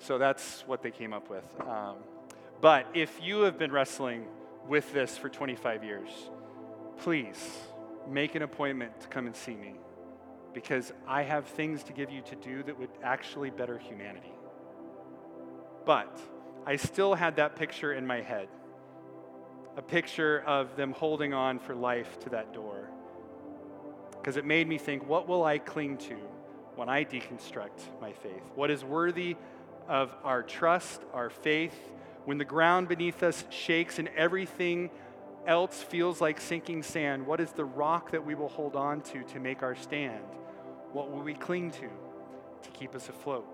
So 0.01 0.17
that's 0.17 0.63
what 0.65 0.81
they 0.81 0.91
came 0.91 1.13
up 1.13 1.29
with. 1.29 1.43
Um, 1.61 1.97
but 2.59 2.87
if 2.93 3.19
you 3.21 3.41
have 3.41 3.57
been 3.57 3.71
wrestling 3.71 4.25
with 4.67 4.91
this 4.93 5.17
for 5.17 5.29
25 5.29 5.83
years, 5.83 6.09
please 6.97 7.59
make 8.09 8.35
an 8.35 8.41
appointment 8.41 8.99
to 9.01 9.07
come 9.07 9.27
and 9.27 9.35
see 9.35 9.55
me 9.55 9.75
because 10.53 10.91
I 11.07 11.21
have 11.23 11.45
things 11.45 11.83
to 11.83 11.93
give 11.93 12.11
you 12.11 12.21
to 12.21 12.35
do 12.35 12.63
that 12.63 12.77
would 12.77 12.89
actually 13.03 13.51
better 13.51 13.77
humanity. 13.77 14.33
But 15.85 16.19
I 16.65 16.75
still 16.75 17.15
had 17.15 17.35
that 17.37 17.55
picture 17.55 17.93
in 17.93 18.05
my 18.05 18.21
head 18.21 18.47
a 19.77 19.81
picture 19.81 20.43
of 20.45 20.75
them 20.75 20.91
holding 20.91 21.33
on 21.33 21.57
for 21.57 21.73
life 21.73 22.19
to 22.19 22.29
that 22.29 22.53
door. 22.53 22.89
Because 24.11 24.35
it 24.35 24.45
made 24.45 24.67
me 24.67 24.77
think, 24.77 25.07
what 25.07 25.29
will 25.29 25.45
I 25.45 25.59
cling 25.59 25.97
to 25.97 26.15
when 26.75 26.89
I 26.89 27.05
deconstruct 27.05 27.79
my 28.01 28.11
faith? 28.11 28.43
What 28.55 28.69
is 28.69 28.83
worthy 28.83 29.37
of 29.91 30.15
our 30.23 30.41
trust, 30.41 31.01
our 31.13 31.29
faith, 31.29 31.77
when 32.23 32.37
the 32.37 32.45
ground 32.45 32.87
beneath 32.87 33.21
us 33.23 33.43
shakes 33.49 33.99
and 33.99 34.07
everything 34.15 34.89
else 35.45 35.83
feels 35.83 36.21
like 36.21 36.39
sinking 36.39 36.81
sand? 36.81 37.27
What 37.27 37.41
is 37.41 37.51
the 37.51 37.65
rock 37.65 38.11
that 38.11 38.25
we 38.25 38.33
will 38.33 38.47
hold 38.47 38.77
on 38.77 39.01
to 39.01 39.21
to 39.23 39.39
make 39.41 39.61
our 39.61 39.75
stand? 39.75 40.23
What 40.93 41.11
will 41.11 41.21
we 41.21 41.33
cling 41.33 41.71
to 41.71 41.89
to 41.89 42.69
keep 42.71 42.95
us 42.95 43.09
afloat? 43.09 43.45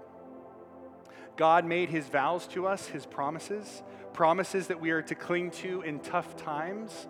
God 1.38 1.66
made 1.66 1.90
his 1.90 2.06
vows 2.08 2.46
to 2.50 2.68
us, 2.68 2.86
his 2.86 3.08
promises, 3.08 3.82
promises 4.14 4.68
that 4.68 4.80
we 4.80 4.92
are 4.92 5.02
to 5.02 5.16
cling 5.16 5.50
to 5.52 5.82
in 5.82 6.00
tough 6.02 6.36
times. 6.36 7.08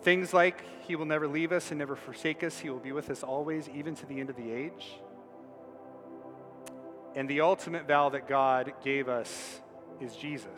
Things 0.00 0.32
like 0.32 0.64
he 0.86 0.96
will 0.96 1.04
never 1.04 1.28
leave 1.28 1.52
us 1.52 1.70
and 1.70 1.78
never 1.78 1.94
forsake 1.94 2.42
us, 2.42 2.58
he 2.58 2.70
will 2.70 2.78
be 2.78 2.92
with 2.92 3.10
us 3.10 3.22
always, 3.22 3.68
even 3.68 3.94
to 3.96 4.06
the 4.06 4.18
end 4.18 4.30
of 4.30 4.36
the 4.36 4.50
age. 4.50 4.98
And 7.14 7.28
the 7.28 7.40
ultimate 7.40 7.88
vow 7.88 8.10
that 8.10 8.28
God 8.28 8.72
gave 8.84 9.08
us 9.08 9.60
is 10.00 10.14
Jesus. 10.14 10.48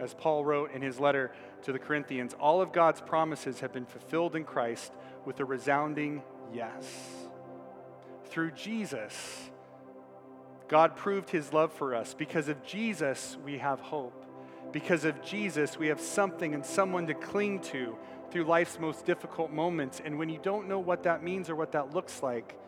As 0.00 0.14
Paul 0.14 0.44
wrote 0.44 0.72
in 0.72 0.80
his 0.80 1.00
letter 1.00 1.32
to 1.62 1.72
the 1.72 1.78
Corinthians, 1.78 2.34
all 2.38 2.60
of 2.60 2.72
God's 2.72 3.00
promises 3.00 3.60
have 3.60 3.72
been 3.72 3.86
fulfilled 3.86 4.36
in 4.36 4.44
Christ 4.44 4.92
with 5.24 5.40
a 5.40 5.44
resounding 5.44 6.22
yes. 6.52 6.84
Through 8.26 8.52
Jesus, 8.52 9.50
God 10.68 10.96
proved 10.96 11.30
his 11.30 11.52
love 11.52 11.72
for 11.72 11.94
us. 11.94 12.14
Because 12.14 12.48
of 12.48 12.62
Jesus, 12.62 13.36
we 13.44 13.58
have 13.58 13.80
hope. 13.80 14.24
Because 14.70 15.04
of 15.04 15.22
Jesus, 15.22 15.78
we 15.78 15.88
have 15.88 16.00
something 16.00 16.54
and 16.54 16.64
someone 16.64 17.06
to 17.06 17.14
cling 17.14 17.60
to 17.60 17.96
through 18.30 18.44
life's 18.44 18.78
most 18.78 19.06
difficult 19.06 19.50
moments. 19.50 20.00
And 20.04 20.18
when 20.18 20.28
you 20.28 20.38
don't 20.42 20.68
know 20.68 20.78
what 20.78 21.04
that 21.04 21.22
means 21.22 21.48
or 21.48 21.56
what 21.56 21.72
that 21.72 21.94
looks 21.94 22.22
like, 22.22 22.58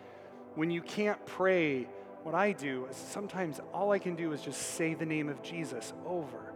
when 0.55 0.71
you 0.71 0.81
can't 0.81 1.25
pray, 1.27 1.87
what 2.23 2.35
I 2.35 2.53
do 2.53 2.87
is 2.91 2.97
sometimes 2.97 3.61
all 3.73 3.93
I 3.93 3.99
can 3.99 4.15
do 4.15 4.33
is 4.33 4.43
just 4.43 4.61
say 4.75 4.95
the 4.95 5.07
name 5.07 5.29
of 5.29 5.43
Jesus 5.43 5.93
over 6.07 6.53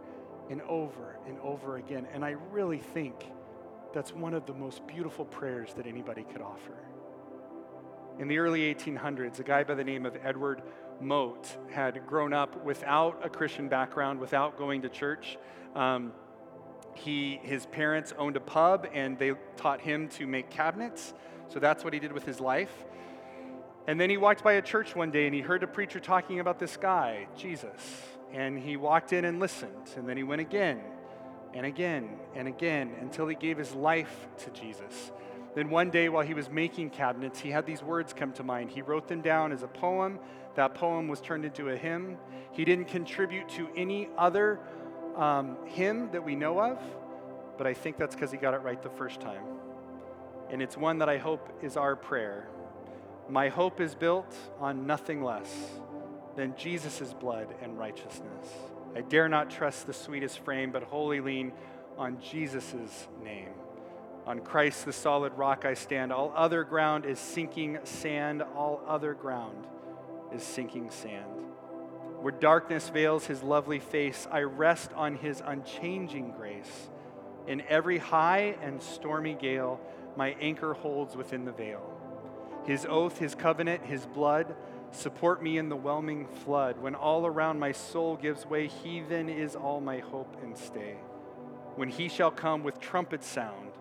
and 0.49 0.61
over 0.63 1.17
and 1.27 1.39
over 1.39 1.77
again. 1.77 2.07
And 2.13 2.23
I 2.23 2.31
really 2.51 2.79
think 2.79 3.15
that's 3.93 4.13
one 4.13 4.33
of 4.33 4.45
the 4.45 4.53
most 4.53 4.85
beautiful 4.85 5.25
prayers 5.25 5.73
that 5.75 5.87
anybody 5.87 6.23
could 6.23 6.41
offer. 6.41 6.75
In 8.19 8.27
the 8.27 8.37
early 8.37 8.73
1800s, 8.73 9.39
a 9.39 9.43
guy 9.43 9.63
by 9.63 9.73
the 9.73 9.83
name 9.83 10.05
of 10.05 10.17
Edward 10.23 10.61
Mote 11.01 11.57
had 11.69 12.05
grown 12.07 12.31
up 12.31 12.63
without 12.63 13.25
a 13.25 13.29
Christian 13.29 13.67
background, 13.67 14.19
without 14.19 14.57
going 14.57 14.83
to 14.83 14.89
church. 14.89 15.37
Um, 15.75 16.13
he, 16.93 17.39
his 17.43 17.65
parents 17.65 18.13
owned 18.17 18.37
a 18.37 18.41
pub 18.41 18.87
and 18.93 19.19
they 19.19 19.33
taught 19.57 19.81
him 19.81 20.07
to 20.09 20.27
make 20.27 20.49
cabinets. 20.49 21.13
So 21.49 21.59
that's 21.59 21.83
what 21.83 21.93
he 21.93 21.99
did 21.99 22.13
with 22.13 22.25
his 22.25 22.39
life. 22.39 22.71
And 23.87 23.99
then 23.99 24.09
he 24.09 24.17
walked 24.17 24.43
by 24.43 24.53
a 24.53 24.61
church 24.61 24.95
one 24.95 25.11
day 25.11 25.25
and 25.25 25.35
he 25.35 25.41
heard 25.41 25.63
a 25.63 25.67
preacher 25.67 25.99
talking 25.99 26.39
about 26.39 26.59
this 26.59 26.75
guy, 26.77 27.27
Jesus. 27.37 28.01
And 28.33 28.57
he 28.57 28.77
walked 28.77 29.13
in 29.13 29.25
and 29.25 29.39
listened. 29.39 29.91
And 29.95 30.09
then 30.09 30.17
he 30.17 30.23
went 30.23 30.41
again 30.41 30.81
and 31.53 31.65
again 31.65 32.17
and 32.35 32.47
again 32.47 32.93
until 32.99 33.27
he 33.27 33.35
gave 33.35 33.57
his 33.57 33.73
life 33.73 34.27
to 34.39 34.49
Jesus. 34.51 35.11
Then 35.55 35.69
one 35.69 35.89
day 35.89 36.09
while 36.09 36.25
he 36.25 36.33
was 36.33 36.49
making 36.49 36.89
cabinets, 36.89 37.39
he 37.39 37.49
had 37.49 37.65
these 37.65 37.81
words 37.81 38.11
come 38.11 38.33
to 38.33 38.43
mind. 38.43 38.71
He 38.71 38.81
wrote 38.81 39.07
them 39.07 39.21
down 39.21 39.51
as 39.53 39.63
a 39.63 39.67
poem. 39.67 40.19
That 40.55 40.75
poem 40.75 41.07
was 41.07 41.21
turned 41.21 41.45
into 41.45 41.69
a 41.69 41.77
hymn. 41.77 42.17
He 42.51 42.65
didn't 42.65 42.85
contribute 42.85 43.47
to 43.49 43.69
any 43.75 44.09
other 44.17 44.59
um, 45.15 45.57
hymn 45.65 46.09
that 46.11 46.23
we 46.23 46.35
know 46.35 46.59
of, 46.59 46.79
but 47.57 47.67
I 47.67 47.73
think 47.73 47.97
that's 47.97 48.15
because 48.15 48.31
he 48.31 48.37
got 48.37 48.53
it 48.53 48.57
right 48.57 48.81
the 48.81 48.89
first 48.89 49.21
time. 49.21 49.43
And 50.49 50.61
it's 50.61 50.75
one 50.75 50.99
that 50.99 51.09
I 51.09 51.17
hope 51.17 51.49
is 51.61 51.77
our 51.77 51.95
prayer. 51.95 52.49
My 53.27 53.49
hope 53.49 53.81
is 53.81 53.95
built 53.95 54.35
on 54.59 54.85
nothing 54.85 55.23
less 55.23 55.51
than 56.35 56.55
Jesus' 56.55 57.13
blood 57.13 57.47
and 57.61 57.77
righteousness. 57.77 58.47
I 58.95 59.01
dare 59.01 59.27
not 59.27 59.49
trust 59.49 59.87
the 59.87 59.93
sweetest 59.93 60.39
frame, 60.39 60.71
but 60.71 60.83
wholly 60.83 61.21
lean 61.21 61.51
on 61.97 62.19
Jesus' 62.21 63.07
name. 63.23 63.49
On 64.27 64.39
Christ, 64.39 64.85
the 64.85 64.93
solid 64.93 65.33
rock, 65.33 65.65
I 65.65 65.73
stand. 65.73 66.11
All 66.11 66.33
other 66.35 66.63
ground 66.63 67.05
is 67.05 67.19
sinking 67.19 67.79
sand. 67.83 68.41
All 68.41 68.81
other 68.87 69.13
ground 69.13 69.65
is 70.33 70.43
sinking 70.43 70.89
sand. 70.91 71.25
Where 72.21 72.31
darkness 72.31 72.89
veils 72.89 73.25
his 73.25 73.43
lovely 73.43 73.79
face, 73.79 74.27
I 74.31 74.41
rest 74.41 74.93
on 74.93 75.15
his 75.15 75.41
unchanging 75.45 76.31
grace. 76.31 76.89
In 77.47 77.61
every 77.69 77.97
high 77.99 78.55
and 78.61 78.81
stormy 78.81 79.35
gale, 79.35 79.79
my 80.15 80.35
anchor 80.39 80.73
holds 80.73 81.15
within 81.15 81.45
the 81.45 81.51
veil. 81.51 81.94
His 82.65 82.85
oath, 82.89 83.17
his 83.19 83.35
covenant, 83.35 83.85
his 83.85 84.05
blood 84.05 84.55
support 84.91 85.43
me 85.43 85.57
in 85.57 85.69
the 85.69 85.75
whelming 85.75 86.27
flood. 86.27 86.79
When 86.79 86.95
all 86.95 87.25
around 87.25 87.59
my 87.59 87.71
soul 87.71 88.15
gives 88.15 88.45
way, 88.45 88.67
he 88.67 89.01
then 89.01 89.29
is 89.29 89.55
all 89.55 89.81
my 89.81 89.99
hope 89.99 90.37
and 90.41 90.57
stay. 90.57 90.95
When 91.75 91.89
he 91.89 92.07
shall 92.07 92.31
come 92.31 92.63
with 92.63 92.79
trumpet 92.79 93.23
sound, 93.23 93.71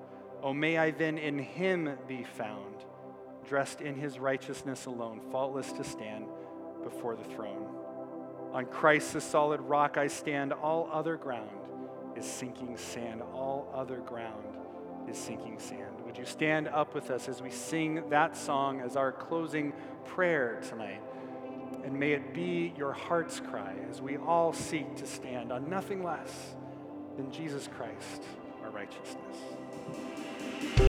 Oh, 0.42 0.52
may 0.52 0.76
I 0.76 0.90
then 0.90 1.16
in 1.16 1.38
him 1.38 1.96
be 2.06 2.22
found, 2.22 2.84
dressed 3.48 3.80
in 3.80 3.94
his 3.94 4.18
righteousness 4.18 4.84
alone, 4.84 5.22
faultless 5.32 5.72
to 5.72 5.84
stand 5.84 6.26
before 6.82 7.16
the 7.16 7.24
throne. 7.24 7.66
On 8.52 8.66
Christ, 8.66 9.14
the 9.14 9.22
solid 9.22 9.62
rock, 9.62 9.96
I 9.96 10.06
stand. 10.06 10.52
All 10.52 10.90
other 10.92 11.16
ground 11.16 11.48
is 12.14 12.26
sinking 12.26 12.76
sand. 12.76 13.22
All 13.22 13.72
other 13.74 14.00
ground 14.00 14.58
is 15.08 15.16
sinking 15.16 15.58
sand. 15.58 16.03
Would 16.14 16.20
you 16.20 16.27
stand 16.27 16.68
up 16.68 16.94
with 16.94 17.11
us 17.11 17.29
as 17.29 17.42
we 17.42 17.50
sing 17.50 18.09
that 18.11 18.37
song 18.37 18.81
as 18.81 18.94
our 18.94 19.11
closing 19.11 19.72
prayer 20.05 20.61
tonight? 20.68 21.00
And 21.83 21.98
may 21.98 22.12
it 22.12 22.33
be 22.33 22.72
your 22.79 22.92
heart's 22.92 23.40
cry 23.40 23.74
as 23.90 24.00
we 24.00 24.16
all 24.18 24.53
seek 24.53 24.94
to 24.98 25.09
stand 25.09 25.50
on 25.50 25.68
nothing 25.68 26.05
less 26.05 26.55
than 27.16 27.33
Jesus 27.33 27.68
Christ, 27.77 28.22
our 28.62 28.70
righteousness. 28.70 29.38